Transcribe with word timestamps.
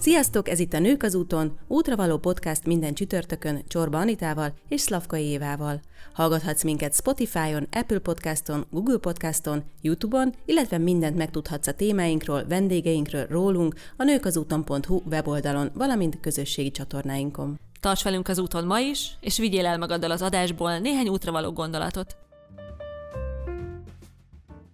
Sziasztok, 0.00 0.48
ez 0.48 0.58
itt 0.58 0.72
a 0.72 0.78
Nők 0.78 1.02
az 1.02 1.14
úton, 1.14 1.58
útravaló 1.68 2.18
podcast 2.18 2.64
minden 2.66 2.94
csütörtökön 2.94 3.62
Csorba 3.68 3.98
Anitával 3.98 4.52
és 4.68 4.80
Szlavkai 4.80 5.24
Évával. 5.24 5.80
Hallgathatsz 6.12 6.62
minket 6.62 6.94
Spotify-on, 6.94 7.68
Apple 7.72 7.98
Podcaston, 7.98 8.66
Google 8.70 8.98
Podcaston, 8.98 9.64
YouTube-on, 9.82 10.34
illetve 10.44 10.78
mindent 10.78 11.16
megtudhatsz 11.16 11.66
a 11.66 11.74
témáinkról, 11.74 12.44
vendégeinkről, 12.48 13.26
rólunk 13.26 13.74
a 13.96 14.04
nőkazúton.hu 14.04 15.00
weboldalon, 15.10 15.70
valamint 15.74 16.20
közösségi 16.20 16.70
csatornáinkon. 16.70 17.60
Tarts 17.80 18.02
velünk 18.02 18.28
az 18.28 18.38
úton 18.38 18.64
ma 18.64 18.78
is, 18.78 19.16
és 19.20 19.38
vigyél 19.38 19.66
el 19.66 19.78
magaddal 19.78 20.10
az 20.10 20.22
adásból 20.22 20.78
néhány 20.78 21.08
útravaló 21.08 21.52
gondolatot. 21.52 22.16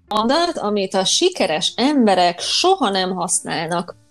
Mondat, 0.08 0.58
amit 0.58 0.94
a 0.94 1.04
sikeres 1.04 1.72
emberek 1.76 2.40
soha 2.40 2.90
nem 2.90 3.14
használnak. 3.14 4.02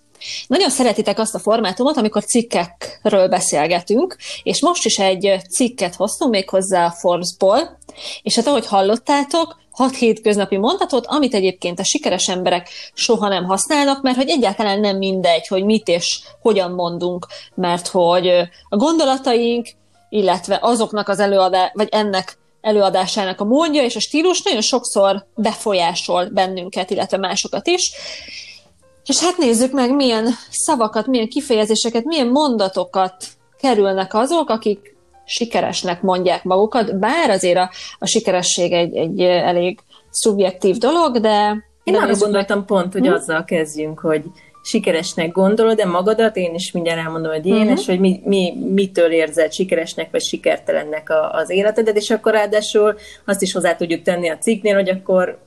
Nagyon 0.46 0.70
szeretitek 0.70 1.18
azt 1.18 1.34
a 1.34 1.38
formátumot, 1.38 1.96
amikor 1.96 2.24
cikkekről 2.24 3.28
beszélgetünk, 3.28 4.16
és 4.42 4.62
most 4.62 4.84
is 4.84 4.98
egy 4.98 5.36
cikket 5.56 5.94
hoztunk 5.94 6.30
még 6.30 6.48
hozzá 6.48 6.86
a 6.86 6.90
Forbes-ból, 6.90 7.78
és 8.22 8.34
hát 8.34 8.46
ahogy 8.46 8.66
hallottátok, 8.66 9.62
hat 9.70 9.96
hétköznapi 9.96 10.56
mondatot, 10.56 11.06
amit 11.06 11.34
egyébként 11.34 11.78
a 11.78 11.84
sikeres 11.84 12.28
emberek 12.28 12.68
soha 12.94 13.28
nem 13.28 13.44
használnak, 13.44 14.02
mert 14.02 14.16
hogy 14.16 14.28
egyáltalán 14.28 14.80
nem 14.80 14.96
mindegy, 14.96 15.46
hogy 15.46 15.64
mit 15.64 15.88
és 15.88 16.20
hogyan 16.40 16.70
mondunk, 16.70 17.26
mert 17.54 17.88
hogy 17.88 18.28
a 18.68 18.76
gondolataink, 18.76 19.68
illetve 20.08 20.58
azoknak 20.62 21.08
az 21.08 21.20
előadás, 21.20 21.70
vagy 21.74 21.88
ennek 21.90 22.38
előadásának 22.60 23.40
a 23.40 23.44
módja 23.44 23.82
és 23.82 23.96
a 23.96 24.00
stílus 24.00 24.42
nagyon 24.42 24.60
sokszor 24.60 25.26
befolyásol 25.34 26.28
bennünket, 26.28 26.90
illetve 26.90 27.16
másokat 27.16 27.66
is. 27.66 27.92
És 29.06 29.20
hát 29.20 29.36
nézzük 29.36 29.72
meg, 29.72 29.94
milyen 29.94 30.28
szavakat, 30.50 31.06
milyen 31.06 31.28
kifejezéseket, 31.28 32.04
milyen 32.04 32.28
mondatokat 32.28 33.16
kerülnek 33.58 34.14
azok, 34.14 34.50
akik 34.50 34.96
sikeresnek 35.26 36.02
mondják 36.02 36.44
magukat, 36.44 36.98
bár 36.98 37.30
azért 37.30 37.56
a, 37.56 37.70
a 37.98 38.06
sikeresség 38.06 38.72
egy, 38.72 38.96
egy 38.96 39.20
elég 39.20 39.78
szubjektív 40.10 40.76
dolog, 40.76 41.18
de... 41.18 41.64
Én 41.84 41.96
arra 41.96 42.16
gondoltam 42.16 42.58
meg... 42.58 42.66
pont, 42.66 42.92
hogy 42.92 43.06
hm? 43.06 43.12
azzal 43.12 43.44
kezdjünk, 43.44 43.98
hogy 43.98 44.22
sikeresnek 44.62 45.32
gondolod, 45.32 45.76
de 45.76 45.86
magadat, 45.86 46.36
én 46.36 46.54
is 46.54 46.72
mindjárt 46.72 47.00
elmondom, 47.00 47.32
hogy 47.32 47.46
én, 47.46 47.54
uh-huh. 47.54 47.78
és 47.78 47.86
hogy 47.86 48.00
mi, 48.00 48.20
mi, 48.24 48.52
mitől 48.72 49.12
érzed 49.12 49.52
sikeresnek 49.52 50.10
vagy 50.10 50.22
sikertelennek 50.22 51.10
a, 51.10 51.30
az 51.32 51.50
életedet, 51.50 51.96
és 51.96 52.10
akkor 52.10 52.32
ráadásul 52.32 52.94
azt 53.24 53.42
is 53.42 53.52
hozzá 53.52 53.76
tudjuk 53.76 54.02
tenni 54.02 54.28
a 54.28 54.38
cikknél, 54.38 54.74
hogy 54.74 54.88
akkor 54.88 55.38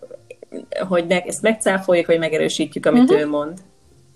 hogy 0.88 1.06
ne, 1.08 1.22
ezt 1.22 1.42
megcáfoljuk, 1.42 2.06
vagy 2.06 2.20
megerősítjük, 2.20 2.86
amit 2.86 3.03
uh-huh. 3.03 3.20
ő 3.20 3.28
mond. 3.28 3.58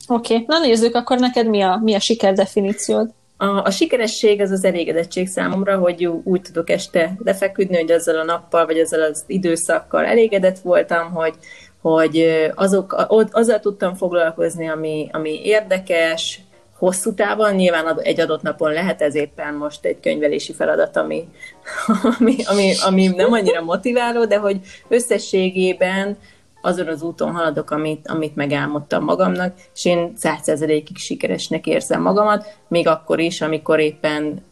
Oké, 0.07 0.33
okay. 0.33 0.45
na 0.47 0.59
nézzük, 0.59 0.95
akkor 0.95 1.19
neked 1.19 1.47
mi 1.49 1.61
a, 1.61 1.79
mi 1.83 1.93
a 1.93 1.99
siker 1.99 2.33
definíciód? 2.33 3.09
A, 3.37 3.45
a 3.45 3.71
sikeresség 3.71 4.41
az 4.41 4.51
az 4.51 4.63
elégedettség 4.63 5.27
számomra, 5.27 5.77
hogy 5.77 6.05
úgy 6.23 6.41
tudok 6.41 6.69
este 6.69 7.15
lefeküdni, 7.23 7.75
hogy 7.75 7.91
azzal 7.91 8.19
a 8.19 8.23
nappal, 8.23 8.65
vagy 8.65 8.79
azzal 8.79 9.01
az 9.01 9.23
időszakkal 9.27 10.05
elégedett 10.05 10.59
voltam, 10.59 11.11
hogy, 11.11 11.33
hogy 11.81 12.27
azok, 12.55 13.05
azzal 13.31 13.59
tudtam 13.59 13.95
foglalkozni, 13.95 14.67
ami, 14.67 15.09
ami 15.11 15.41
érdekes, 15.43 16.41
hosszú 16.81 17.13
távon, 17.13 17.53
nyilván 17.53 17.99
egy 18.01 18.19
adott 18.19 18.41
napon 18.41 18.71
lehet 18.71 19.01
ez 19.01 19.15
éppen 19.15 19.53
most 19.53 19.85
egy 19.85 19.99
könyvelési 19.99 20.53
feladat, 20.53 20.97
ami, 20.97 21.27
ami, 22.19 22.35
ami, 22.45 22.73
ami 22.85 23.07
nem 23.07 23.31
annyira 23.31 23.63
motiváló, 23.63 24.25
de 24.25 24.37
hogy 24.37 24.59
összességében 24.87 26.17
azon 26.61 26.87
az 26.87 27.01
úton 27.01 27.31
haladok, 27.31 27.71
amit, 27.71 28.07
amit 28.07 28.35
megálmodtam 28.35 29.03
magamnak, 29.03 29.53
és 29.75 29.85
én 29.85 30.13
százszerzelékig 30.15 30.97
sikeresnek 30.97 31.67
érzem 31.67 32.01
magamat, 32.01 32.45
még 32.71 32.87
akkor 32.87 33.19
is, 33.19 33.41
amikor 33.41 33.79
éppen 33.79 34.43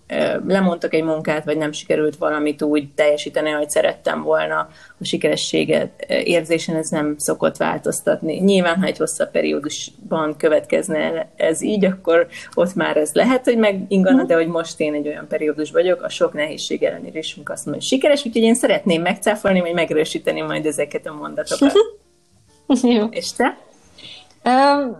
lemondtak 0.47 0.93
egy 0.93 1.03
munkát, 1.03 1.45
vagy 1.45 1.57
nem 1.57 1.71
sikerült 1.71 2.15
valamit 2.15 2.61
úgy 2.61 2.87
teljesíteni, 2.95 3.51
ahogy 3.51 3.69
szerettem 3.69 4.23
volna, 4.23 4.69
a 4.99 5.03
sikerességet 5.03 6.05
érzésen 6.23 6.75
ez 6.75 6.89
nem 6.89 7.15
szokott 7.17 7.57
változtatni. 7.57 8.35
Nyilván, 8.35 8.79
ha 8.79 8.85
egy 8.85 8.97
hosszabb 8.97 9.31
periódusban 9.31 10.37
következne 10.37 11.29
ez 11.35 11.61
így, 11.61 11.85
akkor 11.85 12.27
ott 12.53 12.75
már 12.75 12.97
ez 12.97 13.13
lehet, 13.13 13.43
hogy 13.43 13.57
megingana, 13.57 14.23
de 14.23 14.35
hogy 14.35 14.47
most 14.47 14.79
én 14.79 14.93
egy 14.93 15.07
olyan 15.07 15.27
periódus 15.27 15.71
vagyok, 15.71 16.01
a 16.01 16.09
sok 16.09 16.33
nehézség 16.33 16.83
ellenére 16.83 17.19
is 17.19 17.37
azt 17.43 17.65
mondom, 17.65 17.73
hogy 17.73 17.81
sikeres, 17.81 18.25
úgyhogy 18.25 18.41
én 18.41 18.55
szeretném 18.55 19.01
megcáfolni, 19.01 19.59
vagy 19.59 19.73
megerősíteni 19.73 20.41
majd 20.41 20.65
ezeket 20.65 21.05
a 21.05 21.13
mondatokat. 21.13 21.73
Jó. 22.81 23.05
És 23.09 23.33
te? 23.33 23.57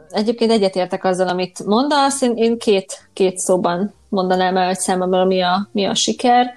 Egyébként 0.10 0.52
egyetértek 0.52 1.04
azzal, 1.04 1.28
amit 1.28 1.66
mondasz. 1.66 2.22
Én, 2.22 2.34
én 2.36 2.58
két, 2.58 3.10
két 3.14 3.38
szóban 3.38 3.94
mondanám 4.10 4.58
el, 4.58 4.66
hogy 4.66 4.80
számomra 4.80 5.26
mi 5.26 5.42
a, 5.42 5.70
mi 5.72 5.86
a 5.86 5.96
siker. 5.96 6.54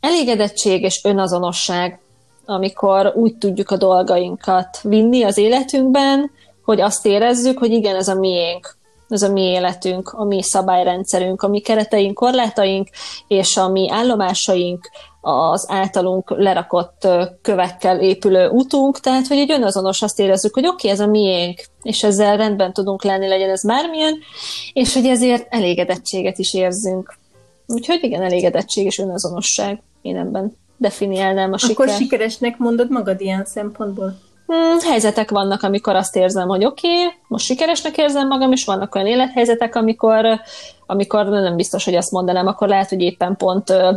Elégedettség 0.00 0.82
és 0.82 1.00
önazonosság, 1.04 2.00
amikor 2.46 3.12
úgy 3.16 3.36
tudjuk 3.36 3.70
a 3.70 3.76
dolgainkat 3.76 4.80
vinni 4.82 5.22
az 5.22 5.38
életünkben, 5.38 6.30
hogy 6.64 6.80
azt 6.80 7.06
érezzük, 7.06 7.58
hogy 7.58 7.70
igen, 7.70 7.96
ez 7.96 8.08
a 8.08 8.14
miénk, 8.14 8.76
ez 9.14 9.22
a 9.22 9.32
mi 9.32 9.42
életünk, 9.42 10.08
a 10.08 10.24
mi 10.24 10.42
szabályrendszerünk, 10.42 11.42
a 11.42 11.48
mi 11.48 11.60
kereteink, 11.60 12.14
korlátaink, 12.14 12.88
és 13.28 13.56
a 13.56 13.68
mi 13.68 13.90
állomásaink, 13.90 14.90
az 15.20 15.66
általunk 15.68 16.30
lerakott 16.30 17.08
kövekkel 17.42 18.00
épülő 18.00 18.48
utunk, 18.48 19.00
tehát 19.00 19.26
hogy 19.26 19.36
egy 19.36 19.50
önazonos 19.50 20.02
azt 20.02 20.18
érezzük, 20.18 20.54
hogy 20.54 20.66
oké, 20.66 20.74
okay, 20.74 20.90
ez 20.90 21.00
a 21.00 21.10
miénk, 21.10 21.60
és 21.82 22.02
ezzel 22.02 22.36
rendben 22.36 22.72
tudunk 22.72 23.04
lenni, 23.04 23.28
legyen 23.28 23.50
ez 23.50 23.64
bármilyen, 23.64 24.18
és 24.72 24.94
hogy 24.94 25.06
ezért 25.06 25.46
elégedettséget 25.50 26.38
is 26.38 26.54
érzünk. 26.54 27.16
Úgyhogy 27.66 27.98
igen, 28.02 28.22
elégedettség 28.22 28.84
és 28.84 28.98
önazonosság. 28.98 29.82
Én 30.02 30.16
ebben 30.16 30.56
definiálnám 30.76 31.52
a 31.52 31.58
sikert. 31.58 31.78
Akkor 31.78 31.94
sikeresnek 31.94 32.58
mondod 32.58 32.90
magad 32.90 33.20
ilyen 33.20 33.44
szempontból? 33.44 34.18
Hmm, 34.46 34.78
helyzetek 34.80 35.30
vannak, 35.30 35.62
amikor 35.62 35.96
azt 35.96 36.16
érzem, 36.16 36.48
hogy 36.48 36.64
oké, 36.64 36.88
okay, 36.88 37.14
most 37.28 37.44
sikeresnek 37.44 37.96
érzem 37.96 38.26
magam, 38.26 38.52
és 38.52 38.64
vannak 38.64 38.94
olyan 38.94 39.06
élethelyzetek, 39.06 39.74
amikor, 39.74 40.40
amikor 40.86 41.26
nem 41.26 41.56
biztos, 41.56 41.84
hogy 41.84 41.94
azt 41.94 42.10
mondanám, 42.10 42.46
akkor 42.46 42.68
lehet, 42.68 42.88
hogy 42.88 43.00
éppen 43.00 43.36
pont 43.36 43.70
ö, 43.70 43.92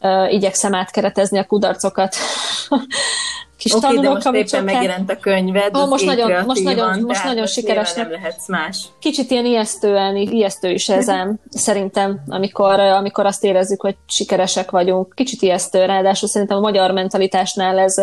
ö, 0.00 0.26
igyekszem 0.26 0.74
átkeretezni 0.74 1.38
a 1.38 1.46
kudarcokat 1.46 2.16
kis 3.60 3.72
okay, 3.72 3.94
tanulók, 3.94 4.22
de 4.22 4.30
most 4.30 4.52
éppen 4.52 4.64
megjelent 4.64 5.10
a 5.10 5.16
könyved, 5.16 5.76
oh, 5.76 5.88
most 5.88 6.04
nagyon, 6.04 6.44
most 6.44 6.62
nagyon, 6.62 7.00
most 7.00 7.24
nagyon 7.24 7.46
sikeres. 7.46 7.94
Nem 7.94 8.10
lehetsz 8.10 8.48
más. 8.48 8.84
Kicsit 8.98 9.30
ilyen 9.30 9.44
ijesztően, 9.44 10.16
ijesztő 10.16 10.70
is 10.70 10.88
ezem, 10.88 11.38
szerintem, 11.48 12.20
amikor, 12.26 12.80
amikor 12.80 13.26
azt 13.26 13.44
érezzük, 13.44 13.80
hogy 13.80 13.96
sikeresek 14.06 14.70
vagyunk. 14.70 15.12
Kicsit 15.14 15.42
ijesztő, 15.42 15.84
ráadásul 15.84 16.28
szerintem 16.28 16.56
a 16.56 16.60
magyar 16.60 16.90
mentalitásnál 16.90 17.78
ez 17.78 17.94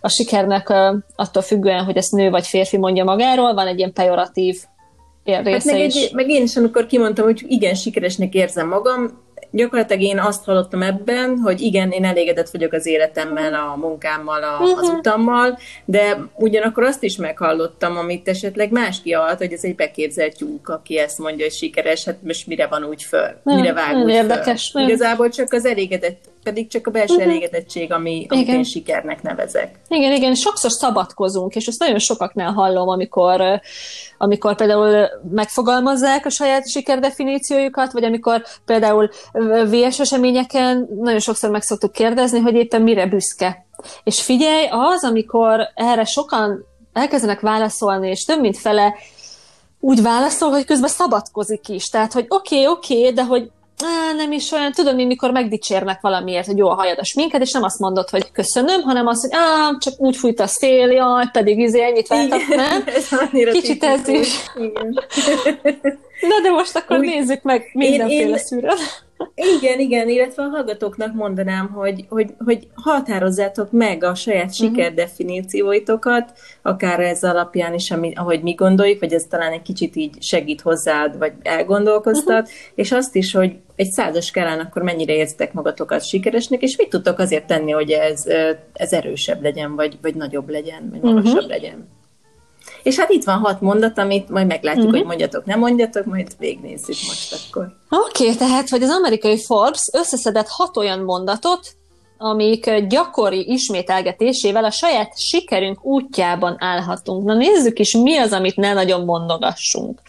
a 0.00 0.08
sikernek 0.08 0.72
attól 1.16 1.42
függően, 1.42 1.84
hogy 1.84 1.96
ezt 1.96 2.12
nő 2.12 2.30
vagy 2.30 2.46
férfi 2.46 2.76
mondja 2.76 3.04
magáról, 3.04 3.54
van 3.54 3.66
egy 3.66 3.78
ilyen 3.78 3.92
pejoratív 3.92 4.56
része 5.24 5.52
hát 5.52 5.64
meg, 5.64 5.80
egy, 5.80 6.10
meg 6.12 6.28
én 6.28 6.42
is, 6.42 6.56
amikor 6.56 6.86
kimondtam, 6.86 7.24
hogy 7.24 7.44
igen, 7.48 7.74
sikeresnek 7.74 8.34
érzem 8.34 8.68
magam, 8.68 9.22
gyakorlatilag 9.50 10.02
én 10.02 10.18
azt 10.18 10.44
hallottam 10.44 10.82
ebben, 10.82 11.38
hogy 11.38 11.60
igen, 11.60 11.90
én 11.90 12.04
elégedett 12.04 12.50
vagyok 12.50 12.72
az 12.72 12.86
életemmel, 12.86 13.54
a 13.54 13.76
munkámmal, 13.76 14.42
a, 14.42 14.60
az 14.60 14.70
uh-huh. 14.70 14.98
utammal, 14.98 15.58
de 15.84 16.16
ugyanakkor 16.34 16.82
azt 16.82 17.02
is 17.02 17.16
meghallottam, 17.16 17.96
amit 17.96 18.28
esetleg 18.28 18.70
más 18.70 19.02
kialt, 19.02 19.38
hogy 19.38 19.52
ez 19.52 19.64
egy 19.64 19.74
beképzelt 19.74 20.36
tyúk, 20.36 20.68
aki 20.68 20.98
ezt 20.98 21.18
mondja, 21.18 21.44
hogy 21.44 21.54
sikeres, 21.54 22.04
hát 22.04 22.22
most 22.22 22.46
mire 22.46 22.66
van 22.66 22.84
úgy 22.84 23.02
föl, 23.02 23.40
mire 23.42 23.72
vág 23.72 23.96
úgy 23.96 24.10
érdekes, 24.10 24.70
föl. 24.70 24.82
Igazából 24.82 25.28
csak 25.28 25.52
az 25.52 25.64
elégedett 25.64 26.29
pedig 26.42 26.68
csak 26.68 26.86
a 26.86 26.90
belső 26.90 27.14
uh-huh. 27.14 27.30
elégedettség, 27.30 27.92
ami, 27.92 28.26
amit 28.28 28.44
igen. 28.44 28.56
én 28.56 28.62
sikernek 28.62 29.22
nevezek. 29.22 29.74
Igen, 29.88 30.12
igen, 30.12 30.34
sokszor 30.34 30.70
szabadkozunk, 30.70 31.54
és 31.54 31.66
ezt 31.66 31.78
nagyon 31.78 31.98
sokaknál 31.98 32.52
hallom, 32.52 32.88
amikor, 32.88 33.60
amikor 34.18 34.56
például 34.56 35.08
megfogalmazzák 35.30 36.26
a 36.26 36.30
saját 36.30 36.68
sikerdefiníciójukat, 36.68 37.92
vagy 37.92 38.04
amikor 38.04 38.42
például 38.64 39.10
VS 39.66 40.00
eseményeken 40.00 40.88
nagyon 41.00 41.20
sokszor 41.20 41.50
meg 41.50 41.62
szoktuk 41.62 41.92
kérdezni, 41.92 42.38
hogy 42.38 42.54
éppen 42.54 42.82
mire 42.82 43.06
büszke. 43.06 43.66
És 44.04 44.22
figyelj, 44.22 44.66
az, 44.70 45.04
amikor 45.04 45.68
erre 45.74 46.04
sokan 46.04 46.64
elkezdenek 46.92 47.40
válaszolni, 47.40 48.08
és 48.08 48.24
több 48.24 48.40
mint 48.40 48.58
fele 48.58 48.94
úgy 49.80 50.02
válaszol, 50.02 50.50
hogy 50.50 50.64
közben 50.64 50.88
szabadkozik 50.88 51.68
is. 51.68 51.88
Tehát, 51.88 52.12
hogy 52.12 52.26
oké, 52.28 52.54
okay, 52.54 52.66
oké, 52.66 52.98
okay, 52.98 53.12
de 53.12 53.24
hogy 53.24 53.50
á, 53.82 54.12
nem 54.16 54.32
is 54.32 54.52
olyan, 54.52 54.72
tudod, 54.72 54.94
mi, 54.94 55.04
mikor 55.04 55.30
megdicsérnek 55.30 56.00
valamiért, 56.00 56.46
hogy 56.46 56.56
jó 56.56 56.68
a 56.68 56.74
hajad 56.74 56.98
a 56.98 57.04
sminket, 57.04 57.40
és 57.40 57.52
nem 57.52 57.62
azt 57.62 57.78
mondod, 57.78 58.10
hogy 58.10 58.32
köszönöm, 58.32 58.82
hanem 58.82 59.06
azt, 59.06 59.20
hogy 59.20 59.30
á, 59.32 59.76
csak 59.78 59.94
úgy 59.96 60.16
fújt 60.16 60.40
a 60.40 60.46
szél, 60.46 60.90
jaj, 60.90 61.24
pedig 61.32 61.58
izé 61.58 61.82
ennyit 61.82 62.08
váltak, 62.08 62.48
nem? 62.48 62.84
ez 62.96 63.52
Kicsit 63.52 63.84
ez 63.84 64.08
is. 64.08 64.28
Igen. 64.56 64.98
Na 66.20 66.40
de 66.42 66.50
most 66.50 66.76
akkor 66.76 66.98
úgy, 66.98 67.04
nézzük 67.04 67.42
meg 67.42 67.70
mindenféle 67.72 68.38
szűrőt. 68.38 69.08
Igen, 69.34 69.78
igen, 69.78 70.08
illetve 70.08 70.42
a 70.42 70.48
hallgatóknak 70.48 71.14
mondanám, 71.14 71.68
hogy, 71.68 72.04
hogy, 72.08 72.34
hogy 72.44 72.68
határozzátok 72.74 73.70
meg 73.70 74.04
a 74.04 74.14
saját 74.14 74.44
mhm. 74.44 74.52
sikerdefinícióitokat, 74.52 76.32
akár 76.62 77.00
ez 77.00 77.24
alapján 77.24 77.74
is, 77.74 77.90
ami, 77.90 78.12
ahogy 78.14 78.42
mi 78.42 78.52
gondoljuk, 78.52 79.00
vagy 79.00 79.12
ez 79.12 79.24
talán 79.24 79.52
egy 79.52 79.62
kicsit 79.62 79.96
így 79.96 80.22
segít 80.22 80.60
hozzád, 80.60 81.18
vagy 81.18 81.32
elgondolkoztat, 81.42 82.40
uh-huh. 82.40 82.54
és 82.74 82.92
azt 82.92 83.16
is, 83.16 83.32
hogy 83.32 83.56
egy 83.76 83.90
százas 83.90 84.26
skálán 84.26 84.60
akkor 84.60 84.82
mennyire 84.82 85.14
érzitek 85.14 85.52
magatokat 85.52 86.04
sikeresnek, 86.04 86.62
és 86.62 86.76
mit 86.76 86.88
tudtok 86.88 87.18
azért 87.18 87.46
tenni, 87.46 87.70
hogy 87.70 87.90
ez, 87.90 88.26
ez 88.72 88.92
erősebb 88.92 89.42
legyen, 89.42 89.74
vagy, 89.74 89.98
vagy 90.02 90.14
nagyobb 90.14 90.48
legyen, 90.48 90.88
vagy 90.90 91.00
magasabb 91.00 91.34
uh-huh. 91.34 91.48
legyen. 91.48 91.88
És 92.82 92.98
hát 92.98 93.10
itt 93.10 93.24
van 93.24 93.38
hat 93.38 93.60
mondat, 93.60 93.98
amit 93.98 94.28
majd 94.28 94.46
meglátjuk, 94.46 94.84
uh-huh. 94.84 94.98
hogy 94.98 95.06
mondjatok, 95.06 95.44
nem 95.44 95.58
mondjatok, 95.58 96.04
majd 96.04 96.28
végnézzük 96.38 96.96
most 97.06 97.36
akkor. 97.48 97.76
Oké, 97.90 98.24
okay, 98.24 98.36
tehát, 98.36 98.68
hogy 98.68 98.82
az 98.82 98.90
amerikai 98.90 99.38
Forbes 99.38 99.88
összeszedett 99.92 100.48
hat 100.48 100.76
olyan 100.76 100.98
mondatot, 100.98 101.74
amik 102.18 102.86
gyakori 102.88 103.50
ismételgetésével 103.52 104.64
a 104.64 104.70
saját 104.70 105.18
sikerünk 105.18 105.84
útjában 105.84 106.56
állhatunk. 106.58 107.24
Na 107.24 107.34
nézzük 107.34 107.78
is, 107.78 107.92
mi 107.92 108.16
az, 108.16 108.32
amit 108.32 108.56
ne 108.56 108.72
nagyon 108.72 109.04
mondogassunk. 109.04 110.00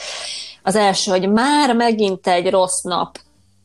Az 0.64 0.76
első, 0.76 1.12
hogy 1.12 1.30
már 1.30 1.76
megint 1.76 2.28
egy 2.28 2.50
rossz 2.50 2.82
nap. 2.82 3.18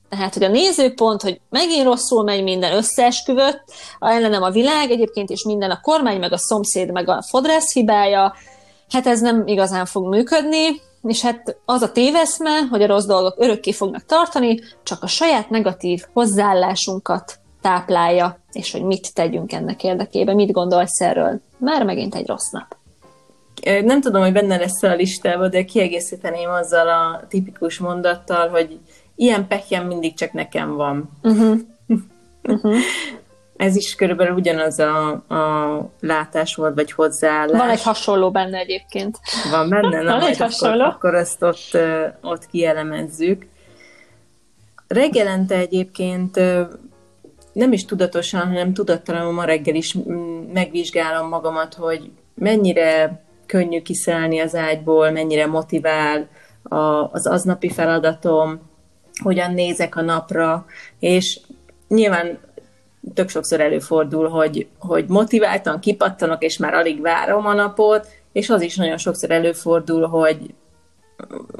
Tehát, 0.08 0.34
hogy 0.34 0.42
a 0.42 0.48
nézőpont, 0.48 1.22
hogy 1.22 1.40
megint 1.50 1.84
rosszul 1.84 2.22
megy 2.22 2.42
minden 2.42 2.72
összeesküvött, 2.72 3.62
ellenem 3.98 4.42
a 4.42 4.50
világ, 4.50 4.90
egyébként 4.90 5.30
is 5.30 5.44
minden 5.44 5.70
a 5.70 5.80
kormány, 5.80 6.18
meg 6.18 6.32
a 6.32 6.38
szomszéd, 6.38 6.92
meg 6.92 7.08
a 7.08 7.22
fodrász 7.28 7.72
hibája, 7.72 8.34
hát 8.90 9.06
ez 9.06 9.20
nem 9.20 9.46
igazán 9.46 9.84
fog 9.84 10.08
működni, 10.08 10.80
és 11.02 11.22
hát 11.22 11.56
az 11.64 11.82
a 11.82 11.92
téveszme, 11.92 12.60
hogy 12.70 12.82
a 12.82 12.86
rossz 12.86 13.04
dolgok 13.04 13.34
örökké 13.38 13.72
fognak 13.72 14.04
tartani, 14.04 14.60
csak 14.82 15.02
a 15.02 15.06
saját 15.06 15.50
negatív 15.50 16.04
hozzáállásunkat 16.12 17.38
táplálja, 17.60 18.38
és 18.52 18.72
hogy 18.72 18.82
mit 18.82 19.14
tegyünk 19.14 19.52
ennek 19.52 19.84
érdekében, 19.84 20.34
mit 20.34 20.50
gondolsz 20.50 21.00
erről? 21.00 21.40
Már 21.58 21.84
megint 21.84 22.14
egy 22.14 22.26
rossz 22.26 22.50
nap. 22.50 22.76
Nem 23.84 24.00
tudom, 24.00 24.22
hogy 24.22 24.32
benne 24.32 24.56
lesz 24.56 24.82
a 24.82 24.94
listában, 24.94 25.50
de 25.50 25.64
kiegészíteném 25.64 26.48
azzal 26.48 26.88
a 26.88 27.26
tipikus 27.28 27.78
mondattal, 27.78 28.48
hogy 28.48 28.78
ilyen 29.14 29.46
pekjem 29.46 29.86
mindig 29.86 30.14
csak 30.14 30.32
nekem 30.32 30.76
van. 30.76 31.10
Uh-huh. 31.22 31.58
Uh-huh. 32.48 32.76
Ez 33.56 33.76
is 33.76 33.94
körülbelül 33.94 34.34
ugyanaz 34.34 34.78
a, 34.78 35.08
a 35.12 35.90
látás 36.00 36.54
volt, 36.54 36.74
vagy 36.74 36.92
hozzáállás. 36.92 37.58
Van 37.58 37.70
egy 37.70 37.82
hasonló 37.82 38.30
benne 38.30 38.58
egyébként. 38.58 39.18
Van 39.50 39.68
benne? 39.68 40.02
Na, 40.02 40.18
Van 40.18 40.28
egy 40.28 40.36
hasonló. 40.36 40.84
Akkor, 40.84 40.94
akkor 40.94 41.14
ezt 41.14 41.42
ott, 41.42 41.78
ott 42.20 42.46
kielemezzük. 42.46 43.46
Reggelente 44.88 45.54
egyébként 45.54 46.40
nem 47.52 47.72
is 47.72 47.84
tudatosan, 47.84 48.46
hanem 48.46 48.72
tudattalanul 48.72 49.32
ma 49.32 49.44
reggel 49.44 49.74
is 49.74 49.96
megvizsgálom 50.52 51.28
magamat, 51.28 51.74
hogy 51.74 52.10
mennyire 52.34 53.20
könnyű 53.46 53.82
kiszállni 53.82 54.38
az 54.38 54.54
ágyból, 54.54 55.10
mennyire 55.10 55.46
motivál 55.46 56.28
az 57.12 57.26
aznapi 57.26 57.68
feladatom, 57.70 58.60
hogyan 59.22 59.52
nézek 59.52 59.96
a 59.96 60.00
napra, 60.00 60.66
és 60.98 61.40
nyilván 61.88 62.38
tök 63.14 63.28
sokszor 63.28 63.60
előfordul, 63.60 64.28
hogy, 64.28 64.66
hogy 64.78 65.04
motiváltan 65.08 65.80
kipattanok, 65.80 66.42
és 66.42 66.58
már 66.58 66.74
alig 66.74 67.00
várom 67.00 67.46
a 67.46 67.54
napot, 67.54 68.06
és 68.32 68.50
az 68.50 68.62
is 68.62 68.76
nagyon 68.76 68.98
sokszor 68.98 69.30
előfordul, 69.30 70.06
hogy 70.06 70.54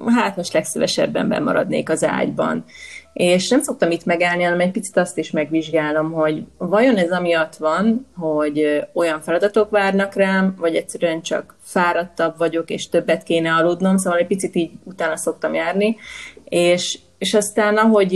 hát 0.07 0.37
most 0.37 0.53
legszívesebben 0.53 1.29
bemaradnék 1.29 1.91
az 1.91 2.05
ágyban. 2.05 2.65
És 3.13 3.49
nem 3.49 3.63
szoktam 3.63 3.91
itt 3.91 4.05
megállni, 4.05 4.43
hanem 4.43 4.61
egy 4.61 4.71
picit 4.71 4.97
azt 4.97 5.19
is 5.19 5.31
megvizsgálom, 5.31 6.13
hogy 6.13 6.43
vajon 6.59 6.97
ez 6.97 7.11
amiatt 7.11 7.57
van, 7.57 8.07
hogy 8.17 8.87
olyan 8.93 9.21
feladatok 9.21 9.71
várnak 9.71 10.15
rám, 10.15 10.55
vagy 10.59 10.75
egyszerűen 10.75 11.23
csak 11.23 11.55
fáradtabb 11.63 12.39
vagyok, 12.39 12.71
és 12.71 12.89
többet 12.89 13.23
kéne 13.23 13.53
aludnom, 13.53 13.97
szóval 13.97 14.19
egy 14.19 14.27
picit 14.27 14.55
így 14.55 14.71
utána 14.85 15.17
szoktam 15.17 15.55
járni, 15.55 15.97
és, 16.45 16.99
és 17.19 17.35
aztán 17.35 17.77
ahogy 17.77 18.15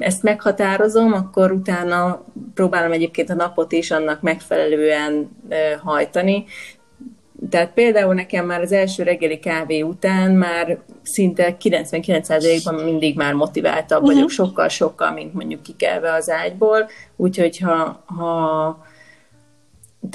ezt 0.00 0.22
meghatározom, 0.22 1.12
akkor 1.12 1.52
utána 1.52 2.24
próbálom 2.54 2.92
egyébként 2.92 3.30
a 3.30 3.34
napot 3.34 3.72
is 3.72 3.90
annak 3.90 4.20
megfelelően 4.20 5.30
hajtani. 5.82 6.44
Tehát 7.50 7.72
például 7.72 8.14
nekem 8.14 8.46
már 8.46 8.60
az 8.60 8.72
első 8.72 9.02
reggeli 9.02 9.38
kávé 9.38 9.80
után 9.80 10.30
már 10.30 10.78
szinte 11.02 11.56
99%-ban 11.60 12.74
mindig 12.74 13.16
már 13.16 13.34
motiváltabb 13.34 14.00
uh-huh. 14.00 14.14
vagyok, 14.14 14.30
sokkal-sokkal, 14.30 15.12
mint 15.12 15.34
mondjuk 15.34 15.62
kikelve 15.62 16.12
az 16.12 16.30
ágyból, 16.30 16.88
úgyhogy 17.16 17.58
ha, 17.58 18.02
ha 18.06 18.86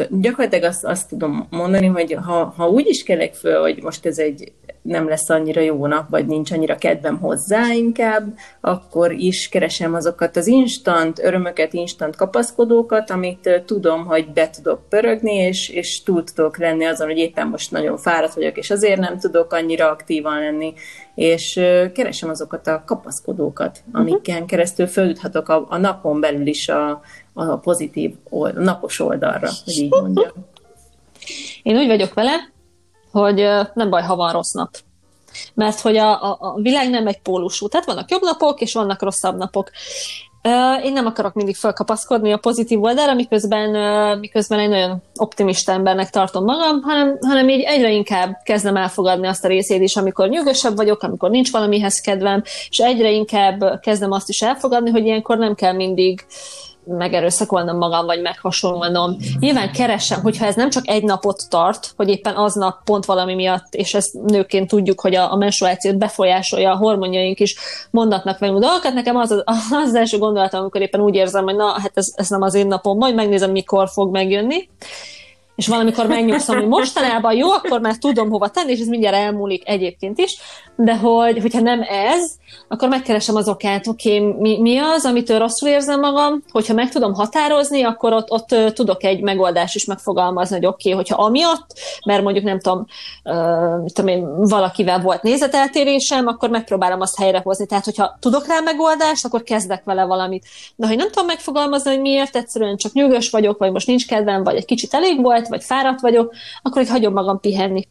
gyakorlatilag 0.09 0.63
azt, 0.63 0.85
azt 0.85 1.09
tudom 1.09 1.47
mondani, 1.49 1.87
hogy 1.87 2.17
ha, 2.25 2.53
ha 2.57 2.69
úgy 2.69 2.87
is 2.87 3.03
kelek 3.03 3.33
föl, 3.33 3.61
hogy 3.61 3.83
most 3.83 4.05
ez 4.05 4.17
egy 4.17 4.51
nem 4.81 5.07
lesz 5.07 5.29
annyira 5.29 5.61
jó 5.61 5.87
nap, 5.87 6.09
vagy 6.09 6.25
nincs 6.25 6.51
annyira 6.51 6.75
kedvem 6.75 7.19
hozzá 7.19 7.73
inkább, 7.73 8.37
akkor 8.61 9.11
is 9.11 9.49
keresem 9.49 9.93
azokat 9.93 10.37
az 10.37 10.47
instant 10.47 11.19
örömöket, 11.19 11.73
instant 11.73 12.15
kapaszkodókat, 12.15 13.09
amit 13.09 13.63
tudom, 13.65 14.05
hogy 14.05 14.27
be 14.27 14.49
tudok 14.49 14.89
pörögni, 14.89 15.33
és, 15.33 15.69
és 15.69 16.03
túl 16.03 16.23
tudok 16.23 16.57
lenni 16.57 16.85
azon, 16.85 17.07
hogy 17.07 17.17
éppen 17.17 17.47
most 17.47 17.71
nagyon 17.71 17.97
fáradt 17.97 18.33
vagyok, 18.33 18.57
és 18.57 18.69
azért 18.69 18.99
nem 18.99 19.19
tudok 19.19 19.53
annyira 19.53 19.89
aktívan 19.89 20.39
lenni, 20.39 20.73
és 21.15 21.53
keresem 21.93 22.29
azokat 22.29 22.67
a 22.67 22.83
kapaszkodókat, 22.85 23.83
mhm. 23.85 24.01
amiken 24.01 24.45
keresztül 24.45 24.87
följuthatok 24.87 25.49
a, 25.49 25.65
a 25.69 25.77
napon 25.77 26.19
belül 26.19 26.47
is 26.47 26.69
a, 26.69 27.01
a 27.33 27.57
pozitív, 27.57 28.15
old, 28.29 28.61
napos 28.61 28.99
oldalra, 28.99 29.49
hogy 29.65 29.77
így 29.77 29.91
mondjam. 29.91 30.31
Én 31.63 31.77
úgy 31.77 31.87
vagyok 31.87 32.13
vele, 32.13 32.50
hogy 33.11 33.47
nem 33.73 33.89
baj, 33.89 34.01
ha 34.01 34.15
van 34.15 34.31
rossz 34.31 34.51
nap. 34.51 34.69
Mert 35.53 35.79
hogy 35.79 35.97
a, 35.97 36.23
a, 36.23 36.37
a 36.39 36.55
világ 36.61 36.89
nem 36.89 37.07
egy 37.07 37.21
pólusú. 37.21 37.67
Tehát 37.67 37.85
vannak 37.85 38.11
jobb 38.11 38.21
napok, 38.21 38.61
és 38.61 38.73
vannak 38.73 39.01
rosszabb 39.01 39.37
napok. 39.37 39.69
Én 40.83 40.93
nem 40.93 41.05
akarok 41.05 41.33
mindig 41.33 41.55
felkapaszkodni 41.55 42.31
a 42.31 42.37
pozitív 42.37 42.81
oldalra, 42.81 43.13
miközben, 43.13 43.69
miközben 44.19 44.59
egy 44.59 44.69
nagyon 44.69 45.01
optimista 45.15 45.71
embernek 45.71 46.09
tartom 46.09 46.43
magam, 46.43 46.81
hanem, 46.81 47.17
hanem 47.21 47.49
így 47.49 47.61
egyre 47.61 47.91
inkább 47.91 48.37
kezdem 48.43 48.75
elfogadni 48.75 49.27
azt 49.27 49.45
a 49.45 49.47
részét 49.47 49.81
is, 49.81 49.95
amikor 49.95 50.29
nyugosabb 50.29 50.75
vagyok, 50.75 51.03
amikor 51.03 51.29
nincs 51.29 51.51
valamihez 51.51 51.99
kedvem, 51.99 52.43
és 52.69 52.77
egyre 52.77 53.11
inkább 53.11 53.79
kezdem 53.79 54.11
azt 54.11 54.29
is 54.29 54.41
elfogadni, 54.41 54.89
hogy 54.89 55.05
ilyenkor 55.05 55.37
nem 55.37 55.55
kell 55.55 55.73
mindig 55.73 56.25
uh, 56.27 56.70
megerőszakolnom 56.83 57.77
magam, 57.77 58.05
vagy 58.05 58.21
meghasonlulnom. 58.21 59.17
Nyilván 59.39 59.71
keresem, 59.71 60.21
hogyha 60.21 60.45
ez 60.45 60.55
nem 60.55 60.69
csak 60.69 60.87
egy 60.87 61.03
napot 61.03 61.49
tart, 61.49 61.93
hogy 61.97 62.09
éppen 62.09 62.35
aznap 62.35 62.83
pont 62.83 63.05
valami 63.05 63.35
miatt, 63.35 63.73
és 63.73 63.93
ezt 63.93 64.13
nőként 64.13 64.67
tudjuk, 64.67 65.01
hogy 65.01 65.15
a, 65.15 65.31
a 65.31 65.35
menstruációt 65.35 65.97
befolyásolja, 65.97 66.71
a 66.71 66.77
hormonjaink 66.77 67.39
is 67.39 67.55
mondatnak 67.91 68.39
velünk 68.39 68.59
dolgokat. 68.59 68.93
Nekem 68.93 69.15
az, 69.15 69.31
az, 69.31 69.57
az 69.85 69.95
első 69.95 70.17
gondolatom, 70.17 70.59
amikor 70.59 70.81
éppen 70.81 71.01
úgy 71.01 71.15
érzem, 71.15 71.43
hogy 71.43 71.55
na, 71.55 71.67
hát 71.67 71.91
ez, 71.93 72.13
ez 72.15 72.29
nem 72.29 72.41
az 72.41 72.53
én 72.53 72.67
napom, 72.67 72.97
majd 72.97 73.15
megnézem, 73.15 73.51
mikor 73.51 73.89
fog 73.89 74.11
megjönni 74.11 74.69
és 75.61 75.67
valamikor 75.67 76.07
megnyugszom, 76.07 76.55
hogy 76.55 76.67
mostanában 76.67 77.33
jó, 77.33 77.51
akkor 77.51 77.79
már 77.79 77.95
tudom 77.95 78.29
hova 78.29 78.47
tenni, 78.47 78.71
és 78.71 78.79
ez 78.79 78.87
mindjárt 78.87 79.15
elmúlik 79.15 79.67
egyébként 79.67 80.19
is, 80.19 80.37
de 80.75 80.97
hogy, 80.97 81.41
hogyha 81.41 81.59
nem 81.59 81.81
ez, 81.81 82.31
akkor 82.67 82.89
megkeresem 82.89 83.35
az 83.35 83.47
okát, 83.47 83.87
oké, 83.87 84.19
okay, 84.19 84.33
mi, 84.39 84.59
mi 84.61 84.77
az, 84.77 85.05
amitől 85.05 85.39
rosszul 85.39 85.69
érzem 85.69 85.99
magam, 85.99 86.43
hogyha 86.51 86.73
meg 86.73 86.89
tudom 86.89 87.13
határozni, 87.13 87.83
akkor 87.83 88.13
ott, 88.13 88.31
ott 88.31 88.73
tudok 88.73 89.03
egy 89.03 89.21
megoldást 89.21 89.75
is 89.75 89.85
megfogalmazni, 89.85 90.55
hogy 90.55 90.65
oké, 90.65 90.91
okay, 90.91 91.03
hogyha 91.03 91.23
amiatt, 91.23 91.67
mert 92.05 92.23
mondjuk 92.23 92.45
nem 92.45 92.59
tudom, 92.59 92.85
uh, 93.23 93.85
tudom 93.93 94.07
én, 94.07 94.47
valakivel 94.47 94.99
volt 94.99 95.21
nézeteltérésem, 95.21 96.27
akkor 96.27 96.49
megpróbálom 96.49 97.01
azt 97.01 97.17
helyrehozni. 97.17 97.65
Tehát, 97.65 97.85
hogyha 97.85 98.17
tudok 98.19 98.47
rá 98.47 98.59
megoldást, 98.59 99.25
akkor 99.25 99.43
kezdek 99.43 99.83
vele 99.83 100.03
valamit. 100.03 100.45
De 100.75 100.87
ha 100.87 100.95
nem 100.95 101.09
tudom 101.09 101.25
megfogalmazni, 101.25 101.91
hogy 101.91 102.01
miért, 102.01 102.35
egyszerűen 102.35 102.77
csak 102.77 102.93
nyugos 102.93 103.29
vagyok, 103.29 103.57
vagy 103.57 103.71
most 103.71 103.87
nincs 103.87 104.07
kedvem, 104.07 104.43
vagy 104.43 104.55
egy 104.55 104.65
kicsit 104.65 104.93
elég 104.93 105.21
volt, 105.21 105.47
vagy 105.51 105.63
fáradt 105.63 106.01
vagyok, 106.01 106.33
akkor 106.61 106.81
egy 106.81 106.89
hagyom 106.89 107.13
magam 107.13 107.39
pihenni. 107.39 107.87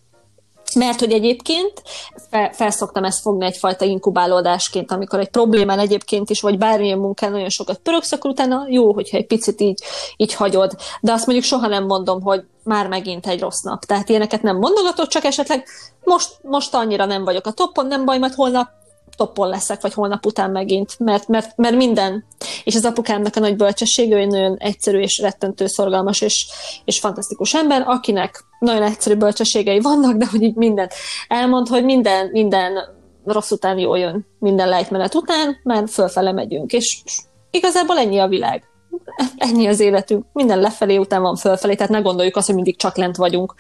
Mert 0.75 1.01
hogy 1.01 1.13
egyébként 1.13 1.73
fel, 2.31 2.53
felszoktam 2.53 3.05
ezt 3.05 3.21
fogni 3.21 3.45
egyfajta 3.45 3.85
inkubálódásként, 3.85 4.93
amikor 4.93 5.19
egy 5.19 5.29
problémán 5.29 5.79
egyébként 5.79 6.31
is, 6.31 6.41
vagy 6.41 6.59
bármilyen 6.59 6.99
munkán 6.99 7.31
nagyon 7.31 7.49
sokat 7.49 7.79
pöröksz, 7.79 8.13
akkor 8.13 8.31
utána 8.31 8.67
jó, 8.69 8.93
hogyha 8.93 9.17
egy 9.17 9.27
picit 9.27 9.61
így, 9.61 9.83
így 10.17 10.35
hagyod. 10.35 10.77
De 11.01 11.13
azt 11.13 11.27
mondjuk 11.27 11.47
soha 11.47 11.67
nem 11.67 11.85
mondom, 11.85 12.23
hogy 12.23 12.45
már 12.65 12.89
megint 12.89 13.27
egy 13.27 13.41
rossz 13.41 13.61
nap. 13.61 13.85
Tehát 13.85 14.09
ilyeneket 14.09 14.43
nem 14.43 14.57
mondogatok, 14.57 15.07
csak 15.07 15.25
esetleg 15.25 15.65
most, 16.05 16.39
most 16.43 16.75
annyira 16.75 17.05
nem 17.05 17.25
vagyok 17.25 17.47
a 17.47 17.53
toppon, 17.53 17.87
nem 17.87 18.05
baj, 18.05 18.19
mert 18.19 18.35
holnap 18.35 18.69
toppon 19.17 19.49
leszek, 19.49 19.81
vagy 19.81 19.95
holnap 19.95 20.27
után 20.27 20.51
megint, 20.51 20.99
mert, 20.99 21.29
mert, 21.29 21.57
mert 21.57 21.77
minden, 21.77 22.25
és 22.65 22.75
az 22.75 22.85
apukámnak 22.85 23.37
a 23.37 23.41
nagy 23.41 23.57
bölcsessége, 23.57 24.17
ő 24.17 24.25
nagyon 24.25 24.57
egyszerű 24.57 25.01
és 25.01 25.19
rettentő 25.19 25.67
szorgalmas 25.67 26.21
és, 26.21 26.47
és 26.85 27.01
fantasztikus 27.01 27.55
ember, 27.55 27.83
akinek 27.87 28.45
nagyon 28.59 28.83
egyszerű 28.83 29.15
bölcsességei 29.17 29.81
vannak, 29.81 30.17
de 30.17 30.27
hogy 30.31 30.43
így 30.43 30.55
minden 30.55 30.91
elmond, 31.29 31.69
hogy 31.69 31.85
minden, 31.85 32.29
minden 32.33 32.99
rossz 33.25 33.51
után 33.51 33.79
jól 33.79 33.99
jön 33.99 34.27
minden 34.39 34.69
lejtmenet 34.69 35.15
után, 35.15 35.57
mert 35.63 35.91
fölfele 35.91 36.33
megyünk, 36.33 36.73
és 36.73 37.03
igazából 37.51 37.99
ennyi 37.99 38.19
a 38.19 38.29
világ. 38.29 38.65
Ennyi 39.37 39.67
az 39.67 39.81
életünk. 39.81 40.25
Minden 40.33 40.59
lefelé 40.59 40.97
után 40.97 41.23
van 41.23 41.37
fölfelé, 41.37 41.75
tehát 41.75 41.93
ne 41.93 42.01
gondoljuk 42.01 42.37
azt, 42.37 42.47
hogy 42.47 42.55
mindig 42.55 42.79
csak 42.79 42.97
lent 42.97 43.17
vagyunk. 43.17 43.55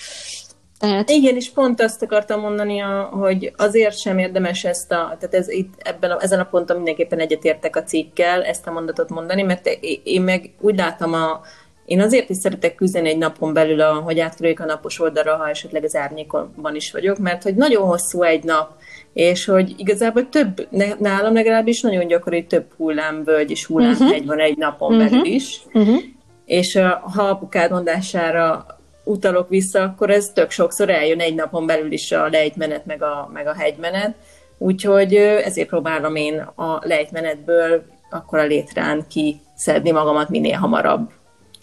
Tehát... 0.80 1.10
Igen, 1.10 1.36
és 1.36 1.50
pont 1.50 1.80
azt 1.80 2.02
akartam 2.02 2.40
mondani, 2.40 2.78
hogy 3.10 3.52
azért 3.56 3.98
sem 3.98 4.18
érdemes 4.18 4.64
ezt 4.64 4.92
a, 4.92 5.16
tehát 5.18 5.34
ez 5.34 5.48
itt 5.48 5.74
ebben 5.78 6.10
a, 6.10 6.22
ezen 6.22 6.40
a 6.40 6.44
ponton 6.44 6.76
mindenképpen 6.76 7.18
egyetértek 7.18 7.76
a 7.76 7.82
cikkkel, 7.82 8.42
ezt 8.42 8.66
a 8.66 8.70
mondatot 8.70 9.08
mondani, 9.08 9.42
mert 9.42 9.66
én 10.02 10.22
meg 10.22 10.50
úgy 10.60 10.76
látom 10.76 11.12
a, 11.12 11.40
én 11.84 12.00
azért 12.00 12.30
is 12.30 12.36
szeretek 12.36 12.74
küzdeni 12.74 13.08
egy 13.08 13.18
napon 13.18 13.52
belül, 13.52 13.80
a, 13.80 13.94
hogy 13.94 14.20
átkerüljük 14.20 14.60
a 14.60 14.64
napos 14.64 15.00
oldalra, 15.00 15.36
ha 15.36 15.48
esetleg 15.48 15.84
az 15.84 15.96
árnyékonban 15.96 16.74
is 16.74 16.92
vagyok, 16.92 17.18
mert 17.18 17.42
hogy 17.42 17.54
nagyon 17.54 17.86
hosszú 17.86 18.22
egy 18.22 18.44
nap, 18.44 18.70
és 19.12 19.44
hogy 19.44 19.74
igazából 19.76 20.28
több, 20.28 20.68
nálam 20.98 21.34
legalábbis 21.34 21.80
nagyon 21.80 22.06
gyakori, 22.06 22.46
több 22.46 22.66
hullámvölgy 22.76 23.50
és 23.50 23.64
hullámhegy 23.66 24.10
uh-huh. 24.10 24.26
van 24.26 24.38
egy 24.38 24.56
napon 24.56 24.94
uh-huh. 24.94 25.10
belül 25.10 25.24
is, 25.24 25.60
uh-huh. 25.72 26.02
és 26.44 26.78
ha 27.14 27.22
apukád 27.22 27.70
mondására 27.70 28.78
utalok 29.04 29.48
vissza, 29.48 29.82
akkor 29.82 30.10
ez 30.10 30.30
tök 30.34 30.50
sokszor 30.50 30.90
eljön 30.90 31.20
egy 31.20 31.34
napon 31.34 31.66
belül 31.66 31.92
is 31.92 32.12
a 32.12 32.28
lejtmenet, 32.28 32.86
meg 32.86 33.02
a, 33.02 33.30
meg 33.32 33.46
a 33.46 33.54
hegymenet, 33.54 34.14
úgyhogy 34.58 35.14
ezért 35.14 35.68
próbálom 35.68 36.16
én 36.16 36.38
a 36.38 36.78
lejtmenetből 36.82 37.82
akkor 38.10 38.38
a 38.38 38.46
létrán 38.46 39.06
kiszedni 39.08 39.90
magamat 39.90 40.28
minél 40.28 40.58
hamarabb. 40.58 41.10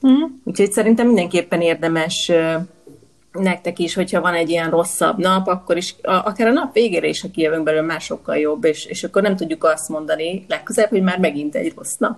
Uh-huh. 0.02 0.30
Úgyhogy 0.44 0.72
szerintem 0.72 1.06
mindenképpen 1.06 1.62
érdemes 1.62 2.32
nektek 3.32 3.80
is, 3.80 3.94
hogyha 3.94 4.22
van 4.22 4.34
egy 4.34 4.50
ilyen 4.50 4.70
rosszabb 4.70 5.18
nap, 5.18 5.48
akkor 5.48 5.78
is, 5.78 5.96
a, 6.02 6.12
akár 6.12 6.48
a 6.48 6.52
nap 6.52 6.74
végére 6.74 7.08
is, 7.08 7.22
ha 7.22 7.28
kijövünk 7.32 7.64
belőle, 7.64 7.84
már 7.84 8.02
sokkal 8.02 8.38
jobb, 8.38 8.64
és, 8.64 8.86
és 8.86 9.04
akkor 9.04 9.22
nem 9.22 9.36
tudjuk 9.36 9.64
azt 9.64 9.90
mondani 9.90 10.46
legközelebb, 10.48 10.90
hogy 10.90 11.02
már 11.02 11.20
megint 11.20 11.56
egy 11.56 11.74
rossz 11.76 11.96
nap. 11.98 12.18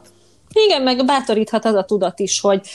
Igen, 0.66 0.82
meg 0.82 1.06
bátoríthat 1.06 1.66
az 1.66 1.74
a 1.74 1.84
tudat 1.84 2.20
is, 2.20 2.40
hogy 2.40 2.68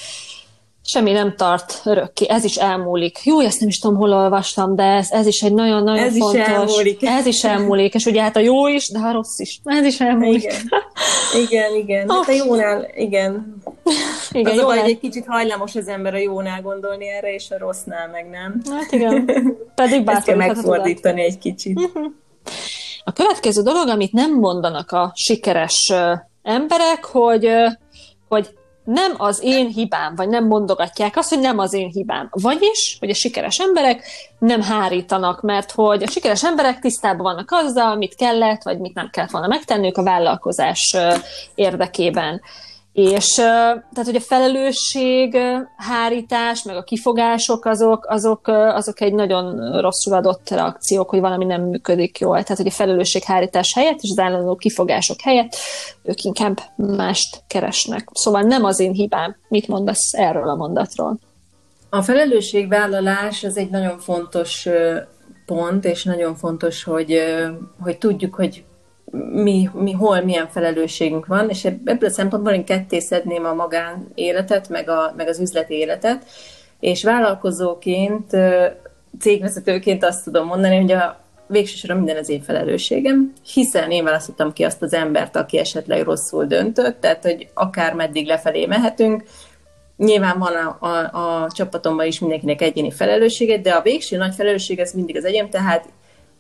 semmi 0.87 1.12
nem 1.12 1.35
tart 1.37 1.81
örökké, 1.85 2.26
ez 2.29 2.45
is 2.45 2.57
elmúlik. 2.57 3.19
Jó, 3.25 3.41
ezt 3.41 3.61
nem 3.61 3.69
is 3.69 3.79
tudom, 3.79 3.97
hol 3.97 4.12
olvastam, 4.12 4.76
de 4.76 4.83
ez, 4.83 5.11
ez 5.11 5.26
is 5.26 5.43
egy 5.43 5.55
nagyon-nagyon 5.55 6.05
ez 6.05 6.17
fontos. 6.17 6.41
Is 6.41 6.47
elmúlik. 6.47 7.03
Ez 7.03 7.26
is 7.26 7.45
elmúlik, 7.45 7.95
és 7.95 8.05
ugye 8.05 8.23
hát 8.23 8.37
a 8.37 8.41
jó 8.41 8.67
is, 8.67 8.91
de 8.91 8.99
a 8.99 9.12
rossz 9.12 9.38
is. 9.38 9.61
Ez 9.64 9.85
is 9.85 10.00
elmúlik. 10.00 10.43
Igen, 10.43 10.64
igen. 11.43 11.75
igen. 11.75 12.11
Hát 12.11 12.29
a 12.29 12.33
jónál, 12.33 12.91
igen. 12.95 13.62
igen 14.33 14.53
az 14.53 14.59
jónál... 14.59 14.79
a 14.79 14.81
baj, 14.81 14.91
egy 14.91 14.99
kicsit 14.99 15.25
hajlamos 15.26 15.75
az 15.75 15.88
ember 15.88 16.14
a 16.14 16.19
jónál 16.19 16.62
gondolni 16.62 17.09
erre, 17.09 17.35
és 17.35 17.50
a 17.50 17.59
rossznál 17.59 18.09
meg 18.09 18.29
nem. 18.31 18.62
Hát 18.71 18.93
igen, 18.93 19.25
pedig 19.75 20.09
Ezt 20.09 20.25
kell 20.25 20.37
megfordítani 20.37 21.23
egy 21.23 21.38
kicsit. 21.38 21.75
Mhm. 21.75 22.05
A 23.05 23.12
következő 23.12 23.62
dolog, 23.62 23.88
amit 23.88 24.12
nem 24.12 24.35
mondanak 24.35 24.91
a 24.91 25.12
sikeres 25.14 25.93
emberek, 26.43 27.05
hogy, 27.05 27.49
hogy 28.29 28.49
nem 28.85 29.14
az 29.17 29.41
én 29.43 29.67
hibám, 29.67 30.14
vagy 30.14 30.29
nem 30.29 30.47
mondogatják 30.47 31.17
azt, 31.17 31.29
hogy 31.29 31.41
nem 31.41 31.59
az 31.59 31.73
én 31.73 31.88
hibám. 31.88 32.29
Vagyis, 32.31 32.97
hogy 33.00 33.11
a 33.11 33.14
sikeres 33.14 33.59
emberek 33.59 34.05
nem 34.38 34.62
hárítanak, 34.62 35.43
mert 35.43 35.73
hogy 35.73 36.03
a 36.03 36.09
sikeres 36.09 36.45
emberek 36.45 36.79
tisztában 36.79 37.23
vannak 37.23 37.50
azzal, 37.50 37.97
mit 37.97 38.14
kellett, 38.14 38.62
vagy 38.62 38.79
mit 38.79 38.95
nem 38.95 39.11
kellett 39.11 39.31
volna 39.31 39.47
megtenniük 39.47 39.97
a 39.97 40.03
vállalkozás 40.03 40.97
érdekében. 41.55 42.41
És 42.95 43.27
tehát, 43.35 44.05
hogy 44.05 44.17
a 44.17 44.21
felelősség, 44.21 45.37
hárítás, 45.77 46.63
meg 46.63 46.77
a 46.77 46.83
kifogások, 46.83 47.65
azok, 47.65 48.07
azok, 48.09 48.47
azok 48.49 49.01
egy 49.01 49.15
nagyon 49.15 49.81
rosszul 49.81 50.15
adott 50.15 50.51
reakciók, 50.51 51.11
hogy 51.11 51.21
valami 51.21 51.45
nem 51.45 51.63
működik 51.63 52.19
jól. 52.19 52.43
Tehát, 52.43 52.57
hogy 52.57 52.67
a 52.67 52.71
felelősség 52.71 53.23
hárítás 53.23 53.75
helyett 53.75 53.99
és 54.01 54.11
az 54.11 54.19
állandó 54.19 54.57
kifogások 54.57 55.21
helyett 55.21 55.57
ők 56.03 56.23
inkább 56.23 56.61
mást 56.77 57.43
keresnek. 57.47 58.09
Szóval 58.13 58.43
nem 58.43 58.65
az 58.65 58.81
én 58.81 58.93
hibám. 58.93 59.37
Mit 59.49 59.69
mondasz 59.69 60.13
erről 60.13 60.49
a 60.49 60.55
mondatról? 60.55 61.19
A 61.91 62.03
felelősségvállalás 62.03 63.45
az 63.45 63.57
egy 63.57 63.71
nagyon 63.71 63.99
fontos 63.99 64.69
pont, 65.47 65.85
és 65.85 66.05
nagyon 66.05 66.35
fontos, 66.35 66.85
hogy, 66.85 67.23
hogy 67.81 67.99
tudjuk, 67.99 68.35
hogy 68.35 68.65
mi, 69.33 69.71
mi, 69.73 69.92
hol 69.92 70.21
milyen 70.21 70.49
felelősségünk 70.49 71.26
van, 71.26 71.49
és 71.49 71.64
ebből 71.64 72.09
a 72.09 72.12
szempontból 72.12 72.52
én 72.52 72.64
ketté 72.64 72.99
szedném 72.99 73.44
a 73.44 73.54
magánéletet, 73.54 74.68
meg, 74.68 74.88
a, 74.88 75.12
meg 75.16 75.28
az 75.28 75.40
üzleti 75.40 75.75
életet, 75.75 76.25
és 76.80 77.04
vállalkozóként, 77.04 78.30
cégvezetőként 79.21 80.04
azt 80.04 80.25
tudom 80.25 80.47
mondani, 80.47 80.76
hogy 80.76 80.92
a 80.92 81.21
végsősorban 81.47 81.97
minden 81.97 82.16
az 82.16 82.28
én 82.28 82.42
felelősségem, 82.42 83.33
hiszen 83.52 83.90
én 83.90 84.04
választottam 84.04 84.52
ki 84.52 84.64
azt 84.64 84.83
az 84.83 84.92
embert, 84.92 85.37
aki 85.37 85.59
esetleg 85.59 86.02
rosszul 86.02 86.47
döntött, 86.47 87.00
tehát 87.00 87.23
hogy 87.23 87.49
akár 87.54 87.94
meddig 87.94 88.26
lefelé 88.26 88.66
mehetünk, 88.66 89.23
Nyilván 89.97 90.38
van 90.38 90.52
a, 90.54 90.87
a, 90.87 91.44
a 91.44 91.50
csapatomban 91.50 92.06
is 92.06 92.18
mindenkinek 92.18 92.62
egyéni 92.62 92.90
felelőssége, 92.90 93.59
de 93.59 93.73
a 93.73 93.83
végső 93.83 94.16
nagy 94.16 94.35
felelősség 94.35 94.80
az 94.80 94.92
mindig 94.92 95.16
az 95.16 95.25
enyém, 95.25 95.50
tehát 95.50 95.88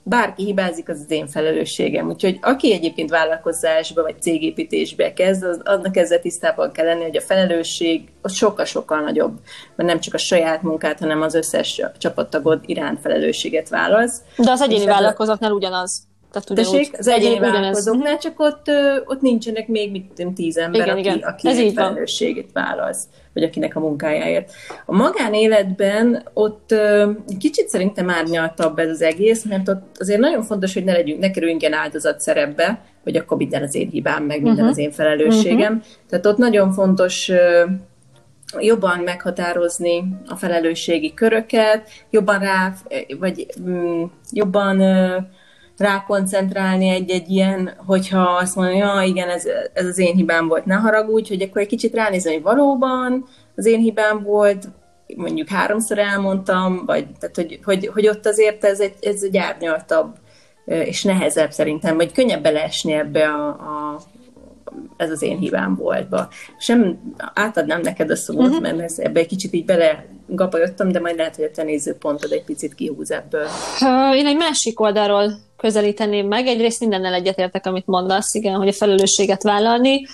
bárki 0.04 0.44
hibázik, 0.44 0.88
az 0.88 1.00
az 1.04 1.10
én 1.10 1.26
felelősségem. 1.26 2.08
Úgyhogy 2.08 2.38
aki 2.42 2.72
egyébként 2.72 3.10
vállalkozásba 3.10 4.02
vagy 4.02 4.22
cégépítésbe 4.22 5.12
kezd, 5.12 5.42
az, 5.42 5.60
annak 5.64 5.96
ezzel 5.96 6.20
tisztában 6.20 6.72
kell 6.72 6.84
lenni, 6.84 7.02
hogy 7.02 7.16
a 7.16 7.20
felelősség 7.20 8.08
az 8.22 8.32
sokkal-sokkal 8.32 9.00
nagyobb, 9.00 9.38
mert 9.76 9.88
nem 9.88 10.00
csak 10.00 10.14
a 10.14 10.18
saját 10.18 10.62
munkát, 10.62 10.98
hanem 10.98 11.22
az 11.22 11.34
összes 11.34 11.82
csapattagod 11.98 12.60
iránt 12.66 13.00
felelősséget 13.00 13.68
válasz. 13.68 14.22
De 14.36 14.50
az 14.50 14.60
egyéni 14.60 14.84
vállalkozóknál 14.84 15.52
ugyanaz. 15.52 16.02
Tehát 16.42 16.54
Tessék, 16.54 16.98
az 16.98 17.08
egyéni 17.08 17.38
vállalkozóknál, 17.38 18.18
csak 18.18 18.40
ott, 18.40 18.70
ott 19.04 19.20
nincsenek 19.20 19.68
még 19.68 19.90
mit 19.90 20.12
tudom, 20.14 20.34
tíz 20.34 20.56
ember, 20.56 20.80
igen, 20.80 20.98
aki, 20.98 21.00
igen. 21.00 21.28
aki 21.28 21.48
Ez 21.48 21.58
egy 21.58 21.72
felelősséget 21.72 22.52
válasz, 22.52 23.04
vagy 23.32 23.42
akinek 23.42 23.76
a 23.76 23.80
munkájáért. 23.80 24.52
A 24.86 24.94
magánéletben 24.94 26.22
ott 26.32 26.74
kicsit 27.38 27.68
szerintem 27.68 28.10
árnyaltabb 28.10 28.78
ez 28.78 28.90
az 28.90 29.02
egész, 29.02 29.44
mert 29.44 29.68
ott 29.68 29.96
azért 29.98 30.20
nagyon 30.20 30.42
fontos, 30.42 30.74
hogy 30.74 30.84
ne 30.84 30.92
legyünk, 30.92 31.20
ne 31.20 31.30
kerüljünk 31.30 31.60
ilyen 31.60 31.74
áldozat 31.74 32.20
szerepbe, 32.20 32.80
hogy 33.02 33.16
akkor 33.16 33.36
minden 33.36 33.62
az 33.62 33.74
én 33.74 33.88
hibám, 33.88 34.24
meg 34.24 34.36
minden 34.36 34.52
uh-huh. 34.52 34.70
az 34.70 34.78
én 34.78 34.90
felelősségem. 34.90 35.72
Uh-huh. 35.72 35.92
Tehát 36.08 36.26
ott 36.26 36.36
nagyon 36.36 36.72
fontos 36.72 37.30
jobban 38.58 38.98
meghatározni 38.98 40.04
a 40.26 40.36
felelősségi 40.36 41.14
köröket, 41.14 41.88
jobban 42.10 42.38
rá, 42.38 42.74
vagy 43.18 43.46
mm, 43.60 44.02
jobban 44.32 44.82
rákoncentrálni 45.76 46.88
egy-egy 46.88 47.30
ilyen, 47.30 47.74
hogyha 47.86 48.22
azt 48.22 48.56
mondja, 48.56 48.76
ja, 48.76 49.02
igen, 49.02 49.28
ez, 49.28 49.44
ez 49.72 49.86
az 49.86 49.98
én 49.98 50.14
hibám 50.14 50.48
volt, 50.48 50.64
ne 50.64 50.74
haragudj, 50.74 51.28
hogy 51.28 51.42
akkor 51.42 51.60
egy 51.60 51.66
kicsit 51.66 51.94
ránézni, 51.94 52.32
hogy 52.32 52.42
valóban 52.42 53.24
az 53.56 53.66
én 53.66 53.80
hibám 53.80 54.22
volt, 54.22 54.68
mondjuk 55.16 55.48
háromszor 55.48 55.98
elmondtam, 55.98 56.82
vagy 56.86 57.06
tehát, 57.20 57.36
hogy, 57.36 57.60
hogy, 57.64 57.86
hogy 57.86 58.08
ott 58.08 58.26
azért 58.26 58.64
ez 58.64 58.80
egy, 58.80 58.94
ez 59.00 59.22
egy 59.22 59.36
árnyaltabb 59.36 60.14
és 60.64 61.02
nehezebb 61.02 61.50
szerintem, 61.50 61.96
vagy 61.96 62.12
könnyebb 62.12 62.42
beleesni 62.42 62.92
ebbe 62.92 63.28
a, 63.28 63.48
a 63.48 64.00
ez 64.96 65.10
az 65.10 65.22
én 65.22 65.38
hibám 65.38 65.76
volt. 65.76 66.08
Ba. 66.08 66.28
Sem 66.58 66.98
átadnám 67.34 67.80
neked 67.80 68.10
a 68.10 68.16
szót, 68.16 68.36
uh-huh. 68.36 68.60
mert 68.60 68.80
ez, 68.80 68.98
ebbe 68.98 69.20
egy 69.20 69.26
kicsit 69.26 69.52
így 69.52 69.64
bele 69.64 70.06
gapajottam, 70.26 70.92
de 70.92 71.00
majd 71.00 71.16
lehet, 71.16 71.36
hogy 71.36 71.44
a 71.44 71.50
te 71.50 71.62
nézőpontod 71.62 72.32
egy 72.32 72.44
picit 72.44 72.74
kihúz 72.74 73.10
ebből. 73.10 73.46
Én 74.14 74.26
egy 74.26 74.36
másik 74.36 74.80
oldalról 74.80 75.32
közelíteném 75.56 76.26
meg. 76.26 76.46
Egyrészt 76.46 76.80
mindennel 76.80 77.14
egyetértek, 77.14 77.66
amit 77.66 77.86
mondasz, 77.86 78.34
igen, 78.34 78.54
hogy 78.54 78.68
a 78.68 78.72
felelősséget 78.72 79.42
vállalni. 79.42 80.06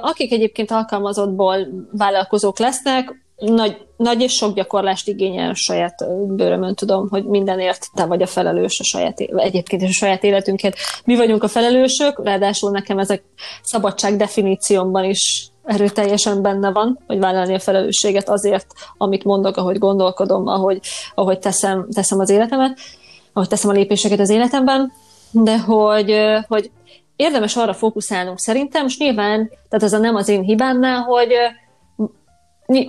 Akik 0.00 0.32
egyébként 0.32 0.70
alkalmazottból 0.70 1.68
vállalkozók 1.92 2.58
lesznek, 2.58 3.14
nagy, 3.40 3.86
nagy 3.96 4.20
és 4.20 4.32
sok 4.32 4.54
gyakorlást 4.54 5.08
igényel 5.08 5.50
a 5.50 5.54
saját 5.54 5.94
bőrömön, 6.26 6.74
tudom, 6.74 7.08
hogy 7.08 7.24
mindenért 7.24 7.86
te 7.94 8.04
vagy 8.04 8.22
a 8.22 8.26
felelős 8.26 8.80
a 8.80 8.84
saját, 8.84 9.20
egyébként 9.20 9.82
is 9.82 9.88
a 9.88 9.92
saját 9.92 10.24
életünkért. 10.24 10.76
Mi 11.04 11.16
vagyunk 11.16 11.42
a 11.42 11.48
felelősök, 11.48 12.24
ráadásul 12.24 12.70
nekem 12.70 12.98
ezek 12.98 13.22
szabadság 13.62 14.16
definíciómban 14.16 15.04
is 15.04 15.48
erőteljesen 15.64 16.42
benne 16.42 16.72
van, 16.72 16.98
hogy 17.06 17.18
vállalni 17.18 17.54
a 17.54 17.58
felelősséget 17.58 18.28
azért, 18.28 18.66
amit 18.96 19.24
mondok, 19.24 19.56
ahogy 19.56 19.78
gondolkodom, 19.78 20.46
ahogy, 20.46 20.80
ahogy 21.14 21.38
teszem, 21.38 21.86
teszem 21.94 22.18
az 22.18 22.30
életemet, 22.30 22.78
ahogy 23.32 23.48
teszem 23.48 23.70
a 23.70 23.72
lépéseket 23.72 24.20
az 24.20 24.30
életemben, 24.30 24.92
de 25.30 25.58
hogy, 25.58 26.14
hogy 26.48 26.70
érdemes 27.16 27.56
arra 27.56 27.72
fókuszálnunk 27.72 28.38
szerintem, 28.38 28.86
és 28.86 28.98
nyilván, 28.98 29.50
tehát 29.68 29.84
ez 29.84 29.92
a 29.92 29.98
nem 29.98 30.14
az 30.14 30.28
én 30.28 30.42
hibámnál, 30.42 31.00
hogy 31.00 31.32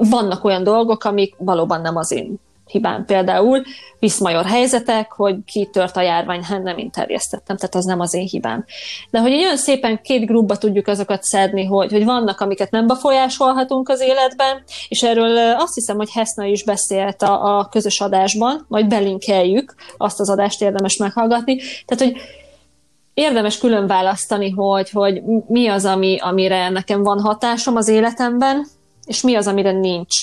vannak 0.09 0.43
olyan 0.43 0.63
dolgok, 0.63 1.03
amik 1.03 1.35
valóban 1.37 1.81
nem 1.81 1.95
az 1.95 2.11
én 2.11 2.39
hibám. 2.71 3.05
Például 3.05 3.63
viszmajor 3.99 4.45
helyzetek, 4.45 5.11
hogy 5.11 5.35
kitört 5.45 5.97
a 5.97 6.01
járvány, 6.01 6.43
hát 6.43 6.63
nem 6.63 6.77
én 6.77 6.91
terjesztettem, 6.91 7.55
tehát 7.55 7.75
az 7.75 7.85
nem 7.85 7.99
az 7.99 8.13
én 8.13 8.27
hibám. 8.27 8.65
De 9.09 9.19
hogy 9.19 9.33
olyan 9.33 9.57
szépen 9.57 10.01
két 10.01 10.25
grúbba 10.25 10.57
tudjuk 10.57 10.87
azokat 10.87 11.23
szedni, 11.23 11.65
hogy, 11.65 11.91
hogy 11.91 12.05
vannak, 12.05 12.39
amiket 12.39 12.71
nem 12.71 12.87
befolyásolhatunk 12.87 13.89
az 13.89 14.01
életben, 14.01 14.63
és 14.87 15.03
erről 15.03 15.37
azt 15.37 15.73
hiszem, 15.73 15.97
hogy 15.97 16.11
Heszna 16.11 16.45
is 16.45 16.63
beszélt 16.63 17.21
a, 17.21 17.57
a 17.57 17.67
közös 17.67 18.01
adásban, 18.01 18.65
majd 18.67 18.87
belinkeljük, 18.87 19.75
azt 19.97 20.19
az 20.19 20.29
adást 20.29 20.61
érdemes 20.61 20.97
meghallgatni. 20.97 21.57
Tehát, 21.85 22.03
hogy 22.03 22.21
érdemes 23.13 23.57
külön 23.57 23.87
választani, 23.87 24.49
hogy, 24.49 24.89
hogy 24.89 25.21
mi 25.47 25.67
az, 25.67 25.85
ami, 25.85 26.17
amire 26.21 26.69
nekem 26.69 27.03
van 27.03 27.19
hatásom 27.19 27.75
az 27.75 27.87
életemben, 27.87 28.67
és 29.11 29.21
mi 29.21 29.35
az, 29.35 29.47
amire 29.47 29.71
nincs. 29.71 30.15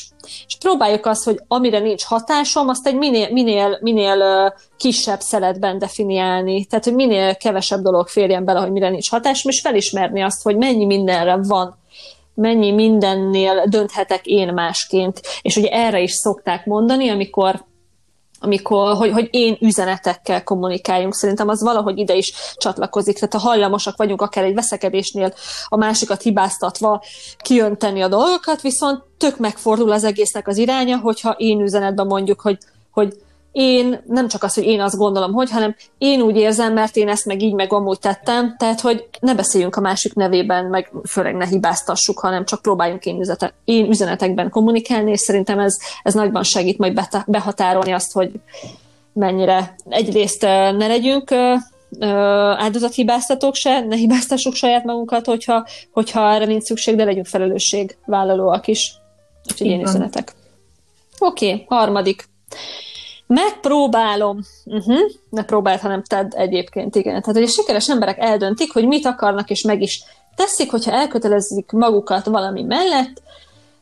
És 0.46 0.56
próbáljuk 0.58 1.06
azt, 1.06 1.24
hogy 1.24 1.38
amire 1.48 1.78
nincs 1.78 2.04
hatásom, 2.04 2.68
azt 2.68 2.86
egy 2.86 2.96
minél, 2.96 3.30
minél, 3.30 3.78
minél 3.80 4.54
kisebb 4.76 5.20
szeletben 5.20 5.78
definiálni. 5.78 6.64
Tehát, 6.64 6.84
hogy 6.84 6.94
minél 6.94 7.36
kevesebb 7.36 7.80
dolog 7.80 8.08
férjen 8.08 8.44
bele, 8.44 8.60
hogy 8.60 8.72
mire 8.72 8.88
nincs 8.88 9.10
hatásom, 9.10 9.50
és 9.50 9.60
felismerni 9.60 10.22
azt, 10.22 10.42
hogy 10.42 10.56
mennyi 10.56 10.84
mindenre 10.84 11.36
van 11.36 11.76
mennyi 12.34 12.70
mindennél 12.70 13.64
dönthetek 13.66 14.26
én 14.26 14.52
másként. 14.52 15.20
És 15.42 15.56
ugye 15.56 15.68
erre 15.68 16.00
is 16.00 16.12
szokták 16.12 16.66
mondani, 16.66 17.08
amikor 17.08 17.64
amikor, 18.40 18.94
hogy, 18.94 19.12
hogy 19.12 19.28
én 19.30 19.56
üzenetekkel 19.60 20.44
kommunikáljunk. 20.44 21.14
Szerintem 21.14 21.48
az 21.48 21.62
valahogy 21.62 21.98
ide 21.98 22.14
is 22.14 22.32
csatlakozik. 22.56 23.14
Tehát 23.14 23.32
ha 23.32 23.50
hajlamosak 23.50 23.96
vagyunk 23.96 24.22
akár 24.22 24.44
egy 24.44 24.54
veszekedésnél 24.54 25.34
a 25.68 25.76
másikat 25.76 26.22
hibáztatva 26.22 27.02
kiönteni 27.38 28.02
a 28.02 28.08
dolgokat, 28.08 28.60
viszont 28.60 29.02
tök 29.16 29.38
megfordul 29.38 29.92
az 29.92 30.04
egésznek 30.04 30.48
az 30.48 30.56
iránya, 30.56 30.98
hogyha 30.98 31.30
én 31.30 31.60
üzenetben 31.60 32.06
mondjuk, 32.06 32.40
hogy, 32.40 32.58
hogy 32.90 33.16
én 33.52 34.02
nem 34.06 34.28
csak 34.28 34.42
az, 34.42 34.54
hogy 34.54 34.64
én 34.64 34.80
azt 34.80 34.96
gondolom, 34.96 35.32
hogy, 35.32 35.50
hanem 35.50 35.76
én 35.98 36.20
úgy 36.20 36.36
érzem, 36.36 36.72
mert 36.72 36.96
én 36.96 37.08
ezt 37.08 37.26
meg 37.26 37.42
így 37.42 37.54
meg 37.54 37.72
amúgy 37.72 37.98
tettem, 37.98 38.56
tehát 38.58 38.80
hogy 38.80 39.08
ne 39.20 39.34
beszéljünk 39.34 39.76
a 39.76 39.80
másik 39.80 40.14
nevében, 40.14 40.64
meg 40.64 40.92
főleg 41.08 41.34
ne 41.34 41.46
hibáztassuk, 41.46 42.18
hanem 42.18 42.44
csak 42.44 42.62
próbáljunk 42.62 43.06
én, 43.06 43.20
üzete, 43.20 43.52
én 43.64 43.90
üzenetekben 43.90 44.50
kommunikálni, 44.50 45.10
és 45.10 45.20
szerintem 45.20 45.58
ez, 45.58 45.76
ez 46.02 46.14
nagyban 46.14 46.42
segít 46.42 46.78
majd 46.78 47.00
behatárolni 47.26 47.92
azt, 47.92 48.12
hogy 48.12 48.30
mennyire 49.12 49.74
egyrészt 49.88 50.42
ne 50.42 50.86
legyünk 50.86 51.34
áldozathibáztatók 52.56 53.54
se, 53.54 53.80
ne 53.80 53.96
hibáztassuk 53.96 54.54
saját 54.54 54.84
magunkat, 54.84 55.26
hogyha, 55.26 55.66
hogyha 55.92 56.32
erre 56.32 56.44
nincs 56.44 56.62
szükség, 56.62 56.96
de 56.96 57.04
legyünk 57.04 57.26
felelősségvállalóak 57.26 58.66
is. 58.66 58.94
Úgyhogy 59.50 59.66
én 59.66 59.80
üzenetek. 59.80 60.32
Oké, 61.18 61.52
okay, 61.52 61.64
harmadik. 61.68 62.28
Megpróbálom. 63.28 64.40
Uh-huh. 64.64 64.98
Ne 65.30 65.44
próbáld, 65.44 65.80
hanem 65.80 66.02
tedd 66.02 66.34
egyébként, 66.34 66.94
igen. 66.94 67.20
Tehát, 67.20 67.36
hogy 67.36 67.42
a 67.42 67.52
sikeres 67.52 67.88
emberek 67.88 68.18
eldöntik, 68.18 68.72
hogy 68.72 68.86
mit 68.86 69.06
akarnak, 69.06 69.50
és 69.50 69.62
meg 69.62 69.82
is 69.82 70.02
teszik, 70.34 70.70
hogyha 70.70 70.92
elkötelezik 70.92 71.70
magukat 71.70 72.26
valami 72.26 72.62
mellett, 72.62 73.22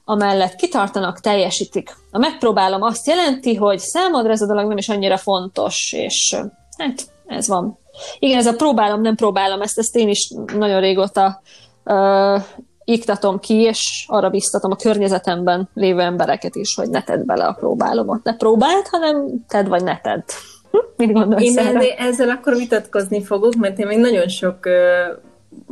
amellett 0.05 0.55
kitartanak, 0.55 1.21
teljesítik. 1.21 1.97
A 2.11 2.19
megpróbálom 2.19 2.83
azt 2.83 3.07
jelenti, 3.07 3.55
hogy 3.55 3.79
számodra 3.79 4.33
ez 4.33 4.43
a 4.43 4.47
dolog 4.47 4.69
nem 4.69 4.77
is 4.77 4.89
annyira 4.89 5.17
fontos, 5.17 5.93
és 5.93 6.37
hát 6.77 7.03
ez 7.27 7.49
van. 7.49 7.79
Igen, 8.19 8.39
ez 8.39 8.47
a 8.47 8.55
próbálom, 8.55 9.01
nem 9.01 9.15
próbálom, 9.15 9.63
ezt, 9.63 9.79
ezt 9.79 9.97
én 9.97 10.09
is 10.09 10.33
nagyon 10.57 10.81
régóta 10.81 11.43
uh, 11.85 12.43
iktatom 12.89 13.39
ki, 13.39 13.55
és 13.55 14.05
arra 14.09 14.31
biztatom 14.31 14.71
a 14.71 14.77
környezetemben 14.77 15.69
lévő 15.75 16.01
embereket 16.01 16.55
is, 16.55 16.75
hogy 16.75 16.91
ne 16.91 17.03
tedd 17.03 17.27
bele 17.27 17.45
a 17.45 17.53
próbálomot. 17.53 18.23
Ne 18.23 18.37
próbáld, 18.37 18.87
hanem 18.87 19.45
tedd 19.49 19.69
vagy 19.69 19.83
ne 19.83 20.01
tedd. 20.01 20.23
Hm? 20.71 20.79
Mit 20.97 21.13
gondolsz 21.13 21.43
Én 21.43 21.59
erre? 21.59 21.95
ezzel 21.95 22.29
akkor 22.29 22.57
vitatkozni 22.57 23.23
fogok, 23.23 23.55
mert 23.55 23.79
én 23.79 23.87
még 23.87 23.99
nagyon 23.99 24.29
sok 24.29 24.59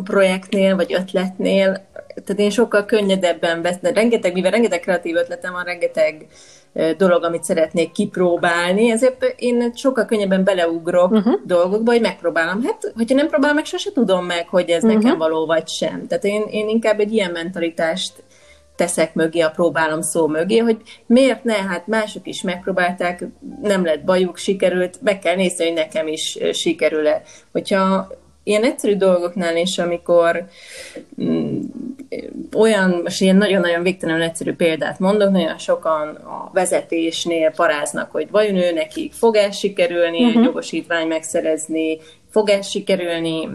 projektnél 0.05 0.77
vagy 0.77 0.93
ötletnél, 0.95 1.87
tehát 2.25 2.41
én 2.41 2.51
sokkal 2.51 2.85
könnyedebben 2.85 3.63
veszem, 3.63 3.95
rengeteg, 3.95 4.33
mivel 4.33 4.51
rengeteg 4.51 4.81
kreatív 4.81 5.17
ötletem 5.17 5.53
van, 5.53 5.65
rengeteg 5.65 6.27
dolog, 6.97 7.25
amit 7.25 7.45
szeretnék 7.45 7.93
kipróbálni, 7.93 8.91
ezért 8.91 9.35
én 9.37 9.73
sokkal 9.75 10.05
könnyebben 10.05 10.45
beleugrok 10.45 11.11
uh-huh. 11.11 11.35
dolgokba, 11.45 11.93
hogy 11.93 12.01
megpróbálom. 12.01 12.63
Hát, 12.63 12.93
hogyha 12.97 13.15
nem 13.15 13.29
próbálom 13.29 13.57
meg, 13.57 13.65
sose 13.65 13.93
tudom 13.93 14.25
meg, 14.25 14.49
hogy 14.49 14.71
ez 14.71 14.85
uh-huh. 14.85 15.03
nekem 15.03 15.19
való 15.19 15.47
vagy 15.47 15.69
sem. 15.69 16.07
Tehát 16.07 16.25
én, 16.25 16.43
én 16.51 16.69
inkább 16.69 17.01
egy 17.01 17.13
ilyen 17.13 17.31
mentalitást 17.31 18.13
teszek 18.77 19.15
mögé, 19.15 19.41
a 19.41 19.51
próbálom 19.51 20.01
szó 20.01 20.27
mögé, 20.27 20.59
hogy 20.59 20.77
miért 21.07 21.45
ne, 21.45 21.55
hát 21.55 21.87
mások 21.87 22.27
is 22.27 22.43
megpróbálták, 22.43 23.25
nem 23.63 23.85
lett 23.85 24.05
bajuk, 24.05 24.37
sikerült, 24.37 25.03
meg 25.03 25.19
kell 25.19 25.35
nézni, 25.35 25.65
hogy 25.65 25.75
nekem 25.75 26.07
is 26.07 26.39
sikerül-e. 26.53 27.23
Hogyha 27.53 28.09
ilyen 28.43 28.65
egyszerű 28.65 28.97
dolgoknál 28.97 29.57
is, 29.57 29.79
amikor 29.79 30.45
mm, 31.23 31.61
olyan, 32.57 33.01
most 33.03 33.21
ilyen 33.21 33.37
nagyon-nagyon 33.37 33.83
végtelenül 33.83 34.23
egyszerű 34.23 34.53
példát 34.53 34.99
mondok, 34.99 35.31
nagyon 35.31 35.59
sokan 35.59 36.09
a 36.09 36.51
vezetésnél 36.53 37.51
paráznak, 37.51 38.11
hogy 38.11 38.31
vajon 38.31 38.57
ő 38.57 38.73
nekik 38.73 39.13
fog 39.13 39.37
el 39.37 39.51
sikerülni 39.51 40.25
uh-huh. 40.25 40.37
egy 40.37 40.45
jogosítvány 40.45 41.07
megszerezni, 41.07 41.99
fog 42.35 42.49
el 42.51 42.63
sikerülni 42.63 43.49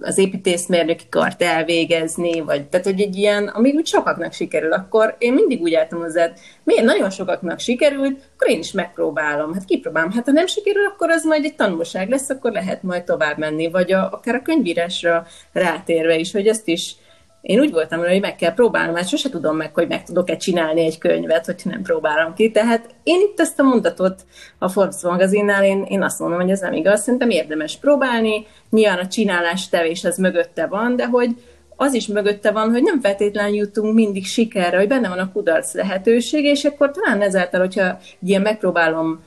az 0.00 0.18
építészmérnöki 0.18 1.04
kart 1.10 1.42
elvégezni, 1.42 2.40
vagy 2.40 2.64
tehát, 2.64 2.86
hogy 2.86 3.00
egy 3.00 3.16
ilyen, 3.16 3.48
amíg 3.48 3.74
úgy 3.74 3.86
sokaknak 3.86 4.32
sikerül, 4.32 4.72
akkor 4.72 5.16
én 5.18 5.32
mindig 5.32 5.60
úgy 5.60 5.74
álltam 5.74 6.00
hozzá, 6.00 6.32
miért 6.64 6.84
nagyon 6.84 7.10
sokaknak 7.10 7.58
sikerült, 7.58 8.20
akkor 8.34 8.50
én 8.50 8.58
is 8.58 8.72
megpróbálom. 8.72 9.52
Hát 9.52 9.64
kipróbálom. 9.64 10.10
Hát 10.10 10.24
ha 10.24 10.32
nem 10.32 10.46
sikerül, 10.46 10.84
akkor 10.84 11.10
az 11.10 11.24
majd 11.24 11.44
egy 11.44 11.54
tanulság 11.54 12.08
lesz, 12.08 12.30
akkor 12.30 12.52
lehet 12.52 12.82
majd 12.82 13.04
tovább 13.04 13.38
menni, 13.38 13.70
vagy 13.70 13.92
a, 13.92 14.08
akár 14.12 14.34
a 14.34 14.42
könyvírásra 14.42 15.26
rátérve 15.52 16.16
is, 16.16 16.32
hogy 16.32 16.46
ezt 16.46 16.68
is 16.68 16.96
én 17.40 17.60
úgy 17.60 17.70
voltam 17.70 17.98
hogy 17.98 18.20
meg 18.20 18.36
kell 18.36 18.54
próbálnom, 18.54 18.94
mert 18.94 19.08
sose 19.08 19.28
tudom 19.28 19.56
meg, 19.56 19.74
hogy 19.74 19.88
meg 19.88 20.02
tudok-e 20.02 20.36
csinálni 20.36 20.84
egy 20.84 20.98
könyvet, 20.98 21.46
hogyha 21.46 21.70
nem 21.70 21.82
próbálom 21.82 22.34
ki. 22.34 22.50
Tehát 22.50 22.94
én 23.02 23.20
itt 23.20 23.40
ezt 23.40 23.60
a 23.60 23.62
mondatot 23.62 24.20
a 24.58 24.68
Forbes 24.68 25.02
magazinnál, 25.02 25.64
én, 25.64 25.84
én 25.88 26.02
azt 26.02 26.18
mondom, 26.18 26.40
hogy 26.40 26.50
ez 26.50 26.60
nem 26.60 26.72
igaz, 26.72 27.02
szerintem 27.02 27.30
érdemes 27.30 27.76
próbálni, 27.76 28.46
nyilván 28.70 28.98
a 28.98 29.06
csinálás 29.06 29.68
tevés 29.68 30.04
az 30.04 30.16
mögötte 30.16 30.66
van, 30.66 30.96
de 30.96 31.06
hogy 31.06 31.30
az 31.76 31.94
is 31.94 32.06
mögötte 32.06 32.50
van, 32.50 32.70
hogy 32.70 32.82
nem 32.82 33.00
feltétlenül 33.00 33.54
jutunk 33.54 33.94
mindig 33.94 34.26
sikerre, 34.26 34.76
hogy 34.76 34.88
benne 34.88 35.08
van 35.08 35.18
a 35.18 35.32
kudarc 35.32 35.74
lehetősége, 35.74 36.50
és 36.50 36.64
akkor 36.64 36.90
talán 36.90 37.22
ezáltal, 37.22 37.60
hogyha 37.60 37.98
ilyen 38.22 38.42
megpróbálom 38.42 39.22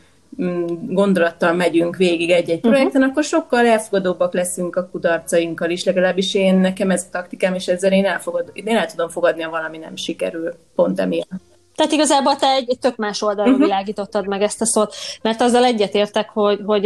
gondolattal 0.82 1.54
megyünk 1.54 1.96
végig 1.96 2.30
egy-egy 2.30 2.60
mhm. 2.62 2.67
projekten, 2.67 3.02
uh-huh. 3.02 3.12
akkor 3.12 3.24
sokkal 3.24 3.65
elfogadóbbak 3.65 4.34
leszünk 4.34 4.76
a 4.76 4.88
kudarcainkkal 4.91 5.69
is, 5.69 5.84
legalábbis 5.84 6.34
én, 6.34 6.56
nekem 6.56 6.91
ez 6.91 7.04
a 7.08 7.12
taktikám, 7.12 7.54
és 7.54 7.67
ezzel 7.67 7.91
én, 7.91 8.06
elfogad, 8.06 8.50
én 8.54 8.78
el 8.78 8.86
tudom 8.86 9.10
fogadni, 9.10 9.41
ha 9.41 9.50
valami 9.50 9.78
nem 9.78 9.96
sikerül, 9.96 10.54
pont 10.76 11.00
emiatt. 11.00 11.30
Tehát 11.76 11.91
igazából 11.91 12.36
te 12.36 12.48
egy, 12.48 12.69
egy 12.69 12.80
tök 12.80 12.96
más 12.96 13.22
oldalról 13.22 13.54
uh-huh. 13.54 13.67
világítottad 13.67 14.28
meg 14.28 14.41
ezt 14.41 14.62
a 14.62 14.65
szót, 14.65 14.96
mert 15.22 15.41
azzal 15.41 15.63
egyetértek, 15.63 16.30
hogy, 16.30 16.60
hogy, 16.65 16.86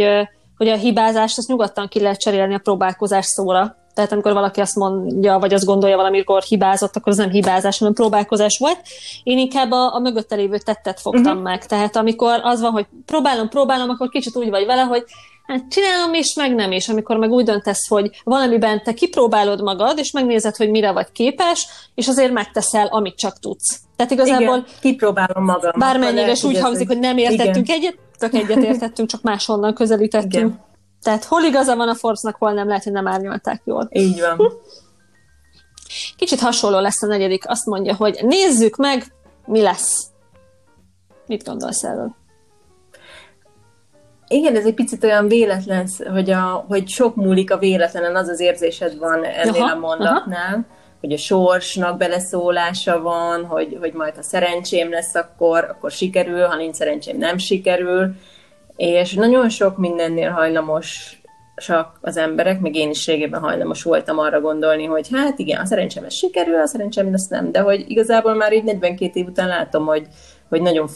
hogy 0.58 0.68
a 0.68 0.76
hibázást 0.76 1.38
azt 1.38 1.48
nyugodtan 1.48 1.88
ki 1.88 2.00
lehet 2.00 2.20
cserélni 2.20 2.54
a 2.54 2.58
próbálkozás 2.58 3.26
szóra. 3.26 3.76
Tehát 3.94 4.12
amikor 4.12 4.32
valaki 4.32 4.60
azt 4.60 4.74
mondja, 4.74 5.38
vagy 5.38 5.54
azt 5.54 5.64
gondolja 5.64 5.96
valamikor 5.96 6.42
hibázott, 6.42 6.96
akkor 6.96 7.12
az 7.12 7.18
nem 7.18 7.30
hibázás, 7.30 7.78
hanem 7.78 7.94
próbálkozás 7.94 8.58
volt. 8.58 8.80
Én 9.22 9.38
inkább 9.38 9.70
a, 9.70 9.94
a 9.94 9.98
mögötte 9.98 10.34
lévő 10.34 10.58
tettet 10.58 11.00
fogtam 11.00 11.22
uh-huh. 11.22 11.42
meg. 11.42 11.66
Tehát 11.66 11.96
amikor 11.96 12.40
az 12.42 12.60
van, 12.60 12.70
hogy 12.70 12.86
próbálom, 13.06 13.48
próbálom, 13.48 13.88
akkor 13.88 14.08
kicsit 14.08 14.36
úgy 14.36 14.50
vagy 14.50 14.66
vele, 14.66 14.82
hogy 14.82 15.04
hát 15.46 15.64
csinálom 15.68 16.14
is, 16.14 16.34
meg 16.34 16.54
nem 16.54 16.72
is. 16.72 16.88
Amikor 16.88 17.16
meg 17.16 17.30
úgy 17.30 17.44
döntesz, 17.44 17.88
hogy 17.88 18.10
valamiben 18.24 18.82
te 18.82 18.94
kipróbálod 18.94 19.62
magad, 19.62 19.98
és 19.98 20.10
megnézed, 20.10 20.56
hogy 20.56 20.70
mire 20.70 20.92
vagy 20.92 21.12
képes, 21.12 21.66
és 21.94 22.08
azért 22.08 22.32
megteszel, 22.32 22.86
amit 22.86 23.16
csak 23.16 23.38
tudsz. 23.38 23.80
Tehát 23.96 24.12
igazából 24.12 24.56
Igen, 24.56 24.64
kipróbálom 24.80 25.44
magam. 25.44 25.72
Bármennyire 25.78 26.30
is 26.30 26.44
úgy 26.44 26.58
hangzik, 26.58 26.86
hogy 26.86 26.98
nem 26.98 27.18
értettünk 27.18 27.68
Igen. 27.68 27.78
egyet, 27.78 27.96
tök 28.18 28.34
egyet 28.34 28.62
értettünk, 28.62 29.08
csak 29.08 29.22
máshonnan 29.22 29.74
közelítettünk. 29.74 30.32
Igen. 30.32 30.66
Tehát 31.02 31.24
hol 31.24 31.42
igaza 31.42 31.76
van 31.76 31.88
a 31.88 31.94
Forbesnak, 31.94 32.36
hol 32.36 32.52
nem 32.52 32.66
lehet, 32.66 32.84
hogy 32.84 32.92
nem 32.92 33.06
árnyalták 33.06 33.62
jól. 33.64 33.88
Így 33.92 34.20
van. 34.20 34.52
Kicsit 36.16 36.40
hasonló 36.40 36.78
lesz 36.78 37.02
a 37.02 37.06
negyedik. 37.06 37.48
Azt 37.48 37.66
mondja, 37.66 37.94
hogy 37.94 38.18
nézzük 38.22 38.76
meg, 38.76 39.04
mi 39.46 39.62
lesz. 39.62 40.06
Mit 41.26 41.44
gondolsz 41.44 41.84
erről? 41.84 42.16
Igen, 44.28 44.56
ez 44.56 44.64
egy 44.64 44.74
picit 44.74 45.04
olyan 45.04 45.28
véletlen, 45.28 45.88
hogy, 46.12 46.30
a, 46.30 46.64
hogy 46.68 46.88
sok 46.88 47.14
múlik 47.14 47.52
a 47.52 47.58
véletlenen, 47.58 48.16
az 48.16 48.28
az 48.28 48.40
érzésed 48.40 48.98
van 48.98 49.24
ennél 49.24 49.62
aha, 49.62 49.72
a 49.72 49.78
mondatnál, 49.78 50.54
aha. 50.54 50.76
Hogy 51.00 51.12
a 51.12 51.16
sorsnak 51.16 51.96
beleszólása 51.96 53.00
van, 53.00 53.44
hogy, 53.44 53.76
hogy 53.80 53.92
majd 53.92 54.14
ha 54.14 54.22
szerencsém 54.22 54.90
lesz, 54.90 55.14
akkor, 55.14 55.64
akkor 55.64 55.90
sikerül, 55.90 56.44
ha 56.44 56.56
nincs 56.56 56.74
szerencsém, 56.74 57.18
nem 57.18 57.38
sikerül. 57.38 58.14
És 58.76 59.14
nagyon 59.14 59.48
sok 59.48 59.76
mindennél 59.76 60.30
hajlamos 60.30 61.18
csak 61.56 61.98
az 62.00 62.16
emberek, 62.16 62.60
még 62.60 62.74
én 62.74 62.90
is 62.90 63.06
régében 63.06 63.40
hajlamos 63.40 63.82
voltam 63.82 64.18
arra 64.18 64.40
gondolni, 64.40 64.84
hogy 64.84 65.08
hát 65.12 65.38
igen, 65.38 65.60
a 65.60 65.64
szerencsém 65.64 66.04
ez 66.04 66.14
sikerül, 66.14 66.60
a 66.60 66.66
szerencsém 66.66 67.14
ez 67.14 67.26
nem, 67.26 67.52
de 67.52 67.60
hogy 67.60 67.84
igazából 67.88 68.34
már 68.34 68.52
így 68.52 68.64
42 68.64 69.20
év 69.20 69.26
után 69.26 69.48
látom, 69.48 69.86
hogy 69.86 70.06
hogy 70.48 70.62
nagyon, 70.62 70.88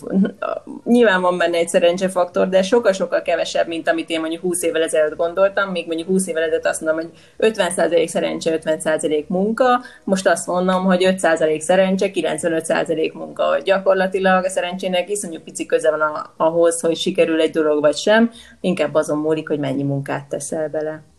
nyilván 0.84 1.20
van 1.20 1.38
benne 1.38 1.56
egy 1.56 1.68
szerencsefaktor, 1.68 2.48
de 2.48 2.62
sokkal-sokkal 2.62 3.22
kevesebb, 3.22 3.66
mint 3.66 3.88
amit 3.88 4.10
én 4.10 4.20
mondjuk 4.20 4.42
20 4.42 4.62
évvel 4.62 4.82
ezelőtt 4.82 5.16
gondoltam, 5.16 5.70
még 5.70 5.86
mondjuk 5.86 6.08
20 6.08 6.26
évvel 6.26 6.42
ezelőtt 6.42 6.66
azt 6.66 6.80
mondom, 6.80 7.10
hogy 7.36 7.52
50% 7.54 8.06
szerencse, 8.06 8.58
50% 8.64 9.26
munka, 9.26 9.80
most 10.04 10.28
azt 10.28 10.46
mondom, 10.46 10.84
hogy 10.84 11.14
5% 11.22 11.58
szerencse, 11.58 12.10
95% 12.14 13.12
munka, 13.12 13.44
hogy 13.44 13.62
gyakorlatilag 13.62 14.44
a 14.44 14.48
szerencsének 14.48 15.10
iszonyú 15.10 15.40
pici 15.40 15.66
köze 15.66 15.90
van 15.90 16.30
ahhoz, 16.36 16.80
hogy 16.80 16.96
sikerül 16.96 17.40
egy 17.40 17.50
dolog 17.50 17.80
vagy 17.80 17.96
sem, 17.96 18.30
inkább 18.60 18.94
azon 18.94 19.18
múlik, 19.18 19.48
hogy 19.48 19.58
mennyi 19.58 19.82
munkát 19.82 20.28
teszel 20.28 20.68
bele. 20.68 21.11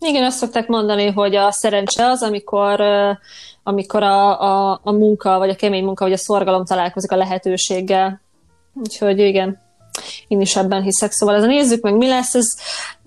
Igen, 0.00 0.24
azt 0.24 0.38
szokták 0.38 0.66
mondani, 0.66 1.10
hogy 1.10 1.34
a 1.34 1.52
szerencse 1.52 2.06
az, 2.06 2.22
amikor, 2.22 2.82
amikor 3.62 4.02
a, 4.02 4.40
a, 4.40 4.80
a 4.82 4.92
munka, 4.92 5.38
vagy 5.38 5.50
a 5.50 5.56
kemény 5.56 5.84
munka, 5.84 6.04
vagy 6.04 6.12
a 6.12 6.16
szorgalom 6.16 6.64
találkozik 6.64 7.12
a 7.12 7.16
lehetőséggel. 7.16 8.20
Úgyhogy 8.74 9.18
igen, 9.18 9.60
én 10.28 10.40
is 10.40 10.56
ebben 10.56 10.82
hiszek. 10.82 11.10
Szóval 11.10 11.34
ez 11.34 11.42
a 11.42 11.46
nézzük 11.46 11.82
meg, 11.82 11.96
mi 11.96 12.08
lesz. 12.08 12.34
Ez, 12.34 12.46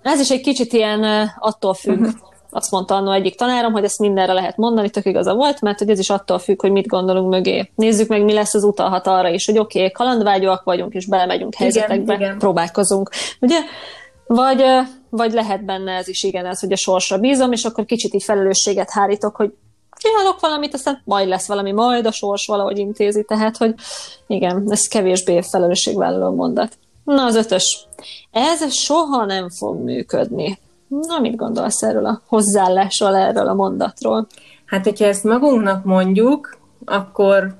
ez 0.01 0.19
is 0.19 0.29
egy 0.29 0.41
kicsit 0.41 0.73
ilyen 0.73 1.31
attól 1.39 1.73
függ. 1.73 1.99
Uh-huh. 1.99 2.27
Azt 2.51 2.71
mondta 2.71 2.95
annó 2.95 3.11
egyik 3.11 3.35
tanárom, 3.35 3.71
hogy 3.71 3.83
ezt 3.83 3.99
mindenre 3.99 4.33
lehet 4.33 4.57
mondani, 4.57 4.89
tök 4.89 5.05
igaza 5.05 5.33
volt, 5.33 5.61
mert 5.61 5.79
hogy 5.79 5.89
ez 5.89 5.99
is 5.99 6.09
attól 6.09 6.39
függ, 6.39 6.61
hogy 6.61 6.71
mit 6.71 6.87
gondolunk 6.87 7.29
mögé. 7.29 7.71
Nézzük 7.75 8.07
meg, 8.07 8.23
mi 8.23 8.33
lesz 8.33 8.53
az 8.53 8.63
utalhat 8.63 9.07
arra 9.07 9.29
is, 9.29 9.45
hogy 9.45 9.57
oké, 9.57 9.79
okay, 9.79 9.91
kalandvágyóak 9.91 10.63
vagyunk, 10.63 10.93
és 10.93 11.07
belemegyünk 11.07 11.55
helyzetekbe, 11.55 12.13
igen, 12.13 12.19
igen. 12.19 12.37
próbálkozunk. 12.37 13.09
Ugye? 13.39 13.59
Vagy, 14.27 14.63
vagy 15.09 15.33
lehet 15.33 15.65
benne 15.65 15.91
ez 15.91 16.07
is, 16.07 16.23
igen, 16.23 16.45
ez, 16.45 16.59
hogy 16.59 16.71
a 16.71 16.75
sorsra 16.75 17.17
bízom, 17.17 17.51
és 17.51 17.63
akkor 17.63 17.85
kicsit 17.85 18.13
így 18.13 18.23
felelősséget 18.23 18.91
hárítok, 18.91 19.35
hogy 19.35 19.53
csinálok 19.91 20.39
valamit, 20.39 20.73
aztán 20.73 21.01
majd 21.05 21.27
lesz 21.27 21.47
valami, 21.47 21.71
majd 21.71 22.05
a 22.05 22.11
sors 22.11 22.45
valahogy 22.45 22.77
intézi, 22.77 23.23
tehát, 23.23 23.57
hogy 23.57 23.73
igen, 24.27 24.65
ez 24.69 24.87
kevésbé 24.87 25.41
felelősségvállaló 25.41 26.35
mondat. 26.35 26.77
Na, 27.03 27.25
az 27.25 27.35
ötös. 27.35 27.87
Ez 28.31 28.73
soha 28.73 29.25
nem 29.25 29.49
fog 29.49 29.83
működni. 29.83 30.59
Na, 30.87 31.19
mit 31.19 31.35
gondolsz 31.35 31.81
erről 31.83 32.05
a 32.05 32.21
hozzáállásról, 32.27 33.15
erről 33.15 33.47
a 33.47 33.53
mondatról? 33.53 34.27
Hát, 34.65 34.83
hogyha 34.83 35.05
ezt 35.05 35.23
magunknak 35.23 35.83
mondjuk, 35.83 36.57
akkor 36.85 37.55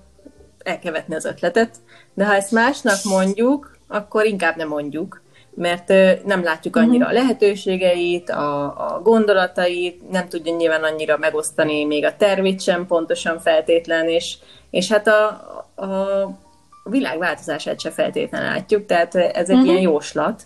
el 0.64 0.80
kell 0.80 0.96
az 1.10 1.26
ötletet, 1.26 1.76
de 2.14 2.26
ha 2.26 2.34
ezt 2.34 2.52
másnak 2.52 2.98
mondjuk, 3.04 3.78
akkor 3.88 4.26
inkább 4.26 4.56
nem 4.56 4.68
mondjuk 4.68 5.22
mert 5.60 5.88
nem 6.26 6.44
látjuk 6.44 6.76
annyira 6.76 7.08
a 7.08 7.12
lehetőségeit, 7.12 8.30
a, 8.30 8.64
a 8.64 9.02
gondolatait, 9.04 10.10
nem 10.12 10.28
tudja 10.28 10.56
nyilván 10.56 10.84
annyira 10.84 11.18
megosztani 11.18 11.86
még 11.86 12.06
a 12.06 12.16
tervét 12.16 12.62
sem 12.62 12.88
pontosan 12.88 13.40
feltétlen, 13.40 14.08
és, 14.08 14.38
és 14.70 14.92
hát 14.92 15.08
a, 15.08 15.28
a 15.76 16.30
világ 16.84 17.18
változását 17.18 17.80
se 17.80 17.92
feltétlenül 17.92 18.48
látjuk, 18.48 18.86
tehát 18.86 19.16
ez 19.16 19.50
egy 19.50 19.56
uh-huh. 19.56 19.70
ilyen 19.70 19.82
jóslat, 19.82 20.44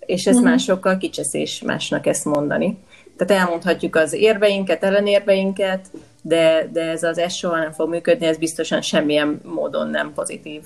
és 0.00 0.26
ez 0.26 0.34
uh-huh. 0.34 0.50
másokkal 0.50 0.96
kicseszés 0.96 1.62
másnak 1.62 2.06
ezt 2.06 2.24
mondani. 2.24 2.78
Tehát 3.16 3.42
elmondhatjuk 3.42 3.96
az 3.96 4.12
érveinket, 4.12 4.84
ellenérveinket, 4.84 5.86
de, 6.22 6.68
de 6.72 6.80
ez 6.80 7.02
az 7.02 7.18
ez 7.18 7.32
soha 7.34 7.58
nem 7.58 7.72
fog 7.72 7.88
működni, 7.88 8.26
ez 8.26 8.36
biztosan 8.36 8.80
semmilyen 8.80 9.40
módon 9.44 9.88
nem 9.88 10.12
pozitív. 10.14 10.62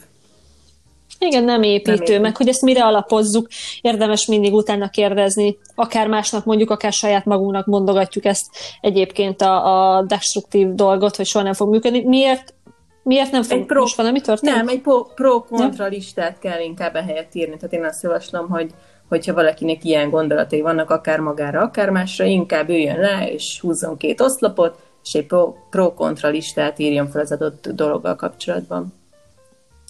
Igen, 1.18 1.44
nem 1.44 1.62
építő, 1.62 2.12
nem 2.12 2.22
meg 2.22 2.36
hogy 2.36 2.48
ezt 2.48 2.62
mire 2.62 2.84
alapozzuk, 2.84 3.48
érdemes 3.80 4.26
mindig 4.26 4.54
utána 4.54 4.88
kérdezni, 4.88 5.58
akár 5.74 6.08
másnak 6.08 6.44
mondjuk, 6.44 6.70
akár 6.70 6.92
saját 6.92 7.24
magunknak 7.24 7.66
mondogatjuk 7.66 8.24
ezt 8.24 8.46
egyébként 8.80 9.42
a, 9.42 9.96
a 9.96 10.02
destruktív 10.02 10.74
dolgot, 10.74 11.16
hogy 11.16 11.26
soha 11.26 11.44
nem 11.44 11.52
fog 11.52 11.70
működni. 11.70 12.04
Miért 12.04 12.54
Miért 13.02 13.30
nem 13.30 13.42
fog 13.42 13.66
pro, 13.66 13.80
most 13.80 13.96
valami 13.96 14.20
történni? 14.20 14.56
Nem, 14.56 14.68
egy 14.68 14.82
pro-kontra 15.14 15.86
listát 15.86 16.38
kell 16.38 16.60
inkább 16.60 16.96
ehelyett 16.96 17.34
írni. 17.34 17.56
Tehát 17.56 17.72
én 17.72 17.84
azt 17.84 18.02
javaslom, 18.02 18.48
hogy 18.48 18.70
hogyha 19.08 19.34
valakinek 19.34 19.84
ilyen 19.84 20.10
gondolatai 20.10 20.60
vannak, 20.60 20.90
akár 20.90 21.20
magára, 21.20 21.60
akár 21.60 21.90
másra, 21.90 22.24
inkább 22.24 22.68
üljön 22.68 22.98
le, 22.98 23.30
és 23.30 23.60
húzzon 23.60 23.96
két 23.96 24.20
oszlopot, 24.20 24.78
és 25.04 25.12
egy 25.12 25.26
pro-kontra 25.70 26.28
listát 26.28 26.78
írjon 26.78 27.08
fel 27.08 27.20
az 27.20 27.32
adott 27.32 27.68
dologgal 27.68 28.16
kapcsolatban. 28.16 28.94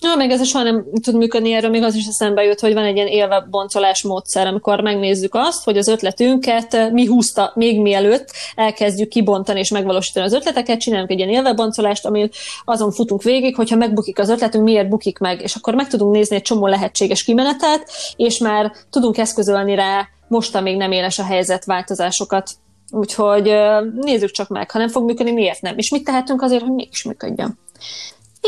Ja, 0.01 0.15
meg 0.17 0.31
ez 0.31 0.47
soha 0.47 0.65
nem 0.65 0.85
tud 1.03 1.15
működni, 1.15 1.53
erről 1.53 1.71
még 1.71 1.83
az 1.83 1.95
is 1.95 2.07
eszembe 2.07 2.43
jut, 2.43 2.61
hogy 2.61 2.75
van 2.75 2.85
egy 2.85 2.95
ilyen 2.95 3.07
élve 3.07 3.47
boncolás 3.51 4.03
módszer, 4.03 4.47
amikor 4.47 4.81
megnézzük 4.81 5.35
azt, 5.35 5.65
hogy 5.65 5.79
az 5.79 5.89
ötletünket 5.89 6.93
mi 6.93 7.07
húzta 7.07 7.53
még 7.55 7.81
mielőtt 7.81 8.31
elkezdjük 8.55 9.09
kibontani 9.09 9.59
és 9.59 9.71
megvalósítani 9.71 10.27
az 10.27 10.33
ötleteket, 10.33 10.81
csinálunk 10.81 11.11
egy 11.11 11.19
ilyen 11.19 11.31
élve 11.31 11.53
boncolást, 11.53 12.07
ami 12.07 12.29
azon 12.65 12.93
futunk 12.93 13.23
végig, 13.23 13.57
hogyha 13.57 13.77
megbukik 13.77 14.19
az 14.19 14.29
ötletünk, 14.29 14.65
miért 14.65 14.89
bukik 14.89 15.19
meg, 15.19 15.43
és 15.43 15.55
akkor 15.55 15.75
meg 15.75 15.89
tudunk 15.89 16.13
nézni 16.15 16.37
egy 16.37 16.43
csomó 16.43 16.67
lehetséges 16.67 17.25
kimenetet, 17.25 17.91
és 18.17 18.39
már 18.39 18.73
tudunk 18.91 19.19
eszközölni 19.19 19.75
rá 19.75 20.09
most, 20.29 20.61
még 20.61 20.77
nem 20.77 20.93
éles 20.93 21.19
a 21.19 21.25
helyzet 21.25 21.65
változásokat. 21.65 22.51
Úgyhogy 22.91 23.53
nézzük 23.95 24.31
csak 24.31 24.49
meg, 24.49 24.71
ha 24.71 24.79
nem 24.79 24.89
fog 24.89 25.05
működni, 25.05 25.33
miért 25.33 25.61
nem? 25.61 25.79
És 25.79 25.91
mit 25.91 26.05
tehetünk 26.05 26.43
azért, 26.43 26.63
hogy 26.63 26.73
mégis 26.73 27.05
működjön? 27.05 27.59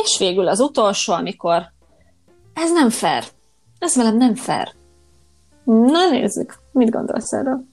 És 0.02 0.18
végül 0.18 0.48
az 0.48 0.60
utolsó, 0.60 1.12
amikor 1.12 1.72
ez 2.54 2.72
nem 2.72 2.90
fair. 2.90 3.24
Ez 3.78 3.96
velem 3.96 4.16
nem 4.16 4.34
fair. 4.34 4.68
Na 5.64 6.10
nézzük, 6.10 6.54
mit 6.72 6.90
gondolsz 6.90 7.32
erről? 7.32 7.64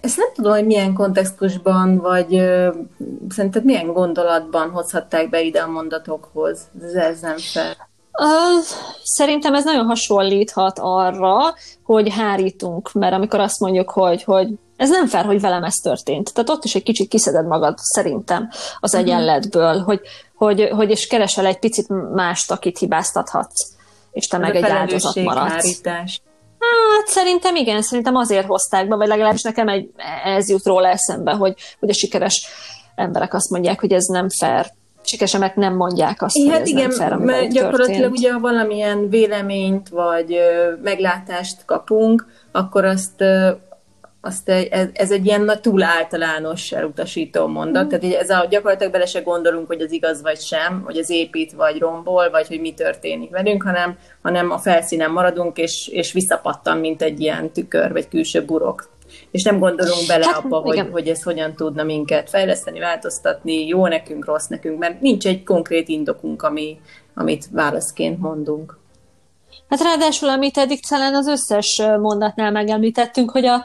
Ezt 0.00 0.16
nem 0.16 0.28
tudom, 0.34 0.52
hogy 0.52 0.66
milyen 0.66 0.94
kontextusban, 0.94 1.96
vagy 1.96 2.28
szerinted 3.28 3.64
milyen 3.64 3.92
gondolatban 3.92 4.70
hozhatták 4.70 5.30
be 5.30 5.40
ide 5.40 5.60
a 5.60 5.70
mondatokhoz. 5.70 6.60
Ez, 6.82 6.94
ez 6.94 7.20
nem 7.20 7.38
fair. 7.38 7.76
Szerintem 9.02 9.54
ez 9.54 9.64
nagyon 9.64 9.86
hasonlíthat 9.86 10.78
arra, 10.78 11.54
hogy 11.82 12.14
hárítunk, 12.14 12.92
mert 12.92 13.14
amikor 13.14 13.40
azt 13.40 13.60
mondjuk, 13.60 13.90
hogy, 13.90 14.22
hogy 14.22 14.48
ez 14.76 14.90
nem 14.90 15.06
fel, 15.06 15.24
hogy 15.24 15.40
velem 15.40 15.64
ez 15.64 15.74
történt. 15.74 16.34
Tehát 16.34 16.50
ott 16.50 16.64
is 16.64 16.74
egy 16.74 16.82
kicsit 16.82 17.08
kiszeded 17.08 17.46
magad, 17.46 17.78
szerintem, 17.78 18.48
az 18.80 18.94
uh-huh. 18.94 19.08
egyenletből, 19.08 19.78
hogy, 19.78 20.00
hogy, 20.34 20.68
hogy 20.68 20.90
és 20.90 21.06
keresel 21.06 21.46
egy 21.46 21.58
picit 21.58 22.14
mást, 22.14 22.50
akit 22.50 22.78
hibáztathatsz, 22.78 23.68
és 24.12 24.26
te 24.26 24.36
ez 24.36 24.42
meg 24.42 24.56
egy 24.56 24.70
áldozat 24.70 25.14
maradsz. 25.14 25.50
Hárítás. 25.50 26.22
Hát 26.60 27.06
szerintem 27.06 27.56
igen, 27.56 27.82
szerintem 27.82 28.16
azért 28.16 28.46
hozták 28.46 28.88
be, 28.88 28.96
vagy 28.96 29.08
legalábbis 29.08 29.42
nekem 29.42 29.68
egy, 29.68 29.90
ez 30.24 30.48
jut 30.48 30.66
róla 30.66 30.88
eszembe, 30.88 31.32
hogy, 31.32 31.54
hogy 31.78 31.88
a 31.88 31.92
sikeres 31.92 32.48
emberek 32.94 33.34
azt 33.34 33.50
mondják, 33.50 33.80
hogy 33.80 33.92
ez 33.92 34.04
nem 34.04 34.28
fair. 34.38 34.72
Sikeresemek 35.02 35.54
nem 35.54 35.74
mondják 35.74 36.22
azt, 36.22 36.36
hát 36.36 36.52
hogy 36.52 36.60
ez 36.60 36.68
igen, 36.68 36.88
nem 36.88 36.90
fair, 36.90 37.14
mert 37.14 37.52
gyakorlatilag 37.52 38.00
történt. 38.00 38.18
ugye, 38.18 38.32
ha 38.32 38.40
valamilyen 38.40 39.08
véleményt 39.08 39.88
vagy 39.88 40.32
ö, 40.32 40.72
meglátást 40.82 41.64
kapunk, 41.64 42.26
akkor 42.52 42.84
azt 42.84 43.20
ö, 43.20 43.50
azt 44.20 44.48
ez, 44.48 44.88
ez 44.92 45.10
egy 45.10 45.26
ilyen 45.26 45.50
túl 45.60 45.82
általános 45.82 46.72
elutasító 46.72 47.46
mondat, 47.46 47.84
mm. 47.84 47.88
tehát 47.88 48.14
ez 48.14 48.30
a, 48.30 48.46
gyakorlatilag 48.50 48.92
bele 48.92 49.06
se 49.06 49.20
gondolunk, 49.20 49.66
hogy 49.66 49.80
az 49.80 49.92
igaz 49.92 50.22
vagy 50.22 50.40
sem, 50.40 50.82
hogy 50.84 50.98
az 50.98 51.10
épít 51.10 51.52
vagy 51.52 51.78
rombol, 51.78 52.30
vagy 52.30 52.46
hogy 52.46 52.60
mi 52.60 52.72
történik 52.72 53.30
velünk, 53.30 53.62
hanem, 53.62 53.98
hanem 54.22 54.50
a 54.50 54.58
felszínen 54.58 55.10
maradunk, 55.10 55.58
és, 55.58 55.88
és 55.88 56.12
visszapattan, 56.12 56.78
mint 56.78 57.02
egy 57.02 57.20
ilyen 57.20 57.50
tükör, 57.50 57.92
vagy 57.92 58.08
külső 58.08 58.44
burok. 58.44 58.88
És 59.30 59.42
nem 59.42 59.58
gondolunk 59.58 60.06
bele 60.06 60.26
hát, 60.26 60.36
abba, 60.36 60.58
hogy, 60.58 60.88
hogy 60.90 61.08
ez 61.08 61.22
hogyan 61.22 61.54
tudna 61.54 61.82
minket 61.82 62.30
fejleszteni, 62.30 62.78
változtatni, 62.78 63.66
jó 63.66 63.86
nekünk, 63.86 64.24
rossz 64.24 64.46
nekünk, 64.46 64.78
mert 64.78 65.00
nincs 65.00 65.26
egy 65.26 65.42
konkrét 65.42 65.88
indokunk, 65.88 66.42
ami, 66.42 66.80
amit 67.14 67.48
válaszként 67.52 68.18
mondunk. 68.18 68.78
Hát 69.68 69.82
ráadásul, 69.82 70.28
amit 70.28 70.58
eddig 70.58 70.86
talán 70.86 71.14
az 71.14 71.26
összes 71.26 71.82
mondatnál 72.00 72.50
megemlítettünk, 72.50 73.30
hogy 73.30 73.46
a, 73.46 73.64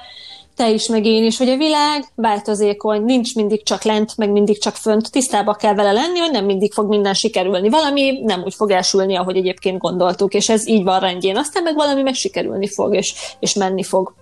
te 0.56 0.70
is, 0.70 0.88
meg 0.88 1.06
én 1.06 1.26
is, 1.26 1.38
hogy 1.38 1.50
a 1.50 1.58
világ 1.58 2.06
változékony, 2.16 3.04
nincs 3.04 3.36
mindig 3.36 3.64
csak 3.64 3.84
lent, 3.84 4.18
meg 4.18 4.32
mindig 4.32 4.62
csak 4.62 4.76
fönt, 4.76 5.12
tisztába 5.12 5.54
kell 5.54 5.74
vele 5.74 5.92
lenni, 5.92 6.20
hogy 6.20 6.32
nem 6.32 6.46
mindig 6.46 6.74
fog 6.74 6.88
minden 6.90 7.14
sikerülni. 7.14 7.70
Valami 7.70 8.20
nem 8.24 8.44
úgy 8.44 8.54
fog 8.54 8.72
elsülni, 8.72 9.16
ahogy 9.16 9.38
egyébként 9.38 9.78
gondoltuk, 9.78 10.34
és 10.34 10.50
ez 10.50 10.68
így 10.68 10.84
van 10.84 11.00
rendjén. 11.00 11.38
Aztán 11.38 11.64
meg 11.64 11.76
valami 11.76 12.02
meg 12.02 12.14
sikerülni 12.14 12.68
fog, 12.68 12.96
és, 12.96 13.14
és 13.40 13.54
menni 13.54 13.84
fog. 13.84 14.14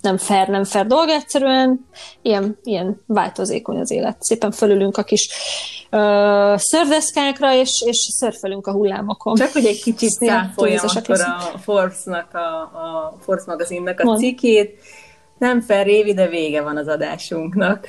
Nem 0.00 0.16
fair, 0.16 0.48
nem 0.48 0.64
fair 0.64 0.86
dolog, 0.86 1.08
egyszerűen 1.08 1.86
ilyen, 2.22 2.58
ilyen 2.62 3.00
változékony 3.06 3.78
az 3.78 3.90
élet. 3.90 4.22
Szépen 4.22 4.50
fölülünk 4.50 4.96
a 4.96 5.02
kis 5.02 5.28
uh, 5.90 6.56
szörveszkákra, 6.56 7.54
és, 7.54 7.82
és 7.86 7.96
szörfölünk 7.96 8.66
a 8.66 8.72
hullámokon. 8.72 9.34
Csak 9.34 9.52
hogy 9.52 9.66
egy 9.66 9.82
kicsit 9.82 10.10
száfoljam 10.10 10.84
akkor 10.96 11.20
a 11.20 11.58
Forbes-nak, 11.58 12.34
a, 12.34 12.60
a 12.60 13.16
Forbes 13.20 13.44
magazinnak 13.44 14.00
a 14.00 14.16
cikét, 14.16 14.78
nem 15.38 15.60
fel 15.60 15.84
Révi, 15.84 16.14
de 16.14 16.28
vége 16.28 16.62
van 16.62 16.76
az 16.76 16.88
adásunknak. 16.88 17.86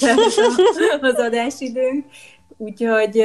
az 1.00 1.14
adásidőnk. 1.14 2.04
Úgyhogy 2.56 3.24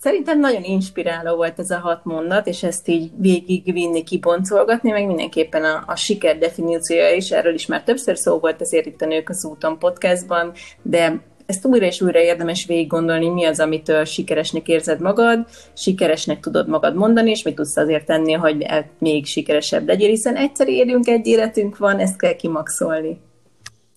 szerintem 0.00 0.40
nagyon 0.40 0.62
inspiráló 0.62 1.36
volt 1.36 1.58
ez 1.58 1.70
a 1.70 1.78
hat 1.78 2.04
mondat, 2.04 2.46
és 2.46 2.62
ezt 2.62 2.88
így 2.88 3.10
végigvinni, 3.16 4.02
kiboncolgatni, 4.02 4.90
meg 4.90 5.06
mindenképpen 5.06 5.64
a, 5.64 5.84
a 5.86 5.96
siker 5.96 6.38
definíciója 6.38 7.14
is, 7.14 7.30
erről 7.30 7.54
is 7.54 7.66
már 7.66 7.82
többször 7.82 8.16
szó 8.16 8.38
volt 8.38 8.60
azért 8.60 8.86
itt 8.86 9.00
a 9.00 9.06
Nők 9.06 9.28
az 9.28 9.44
úton 9.44 9.78
podcastban, 9.78 10.52
de 10.82 11.22
ezt 11.46 11.66
újra 11.66 11.86
és 11.86 12.00
újra 12.00 12.20
érdemes 12.20 12.66
végig 12.66 12.86
gondolni, 12.86 13.28
mi 13.28 13.44
az, 13.44 13.60
amitől 13.60 14.04
sikeresnek 14.04 14.68
érzed 14.68 15.00
magad, 15.00 15.46
sikeresnek 15.74 16.40
tudod 16.40 16.68
magad 16.68 16.94
mondani, 16.94 17.30
és 17.30 17.42
mit 17.42 17.54
tudsz 17.54 17.76
azért 17.76 18.06
tenni, 18.06 18.32
hogy 18.32 18.66
még 18.98 19.26
sikeresebb 19.26 19.86
legyél, 19.86 20.08
hiszen 20.08 20.36
egyszer 20.36 20.68
élünk, 20.68 21.08
egy 21.08 21.26
életünk 21.26 21.78
van, 21.78 21.98
ezt 21.98 22.18
kell 22.18 22.36
kimaxolni. 22.36 23.20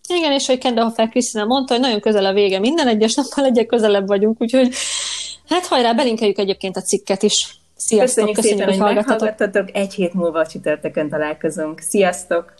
Igen, 0.09 0.31
és 0.31 0.47
hogy 0.47 0.57
Kendall 0.57 0.83
Hofer 0.83 1.09
Krisztina 1.09 1.45
mondta, 1.45 1.73
hogy 1.73 1.81
nagyon 1.81 1.99
közel 1.99 2.25
a 2.25 2.33
vége, 2.33 2.59
minden 2.59 2.87
egyes 2.87 3.15
nappal 3.15 3.45
egyre 3.45 3.65
közelebb 3.65 4.07
vagyunk, 4.07 4.41
úgyhogy 4.41 4.69
hát 5.49 5.65
hajrá, 5.65 5.93
belinkeljük 5.93 6.37
egyébként 6.37 6.77
a 6.77 6.81
cikket 6.81 7.23
is 7.23 7.57
Sziasztok, 7.75 8.25
köszönjük, 8.25 8.35
köszönjük 8.35 8.59
szépen, 8.59 8.73
hogy 8.73 8.83
hallgattatok. 8.83 9.21
meghallgattatok. 9.21 9.75
Egy 9.75 9.93
hét 9.93 10.13
múlva 10.13 10.39
a 10.39 10.47
csütörtökön 10.47 11.09
találkozunk. 11.09 11.79
Sziasztok! 11.79 12.53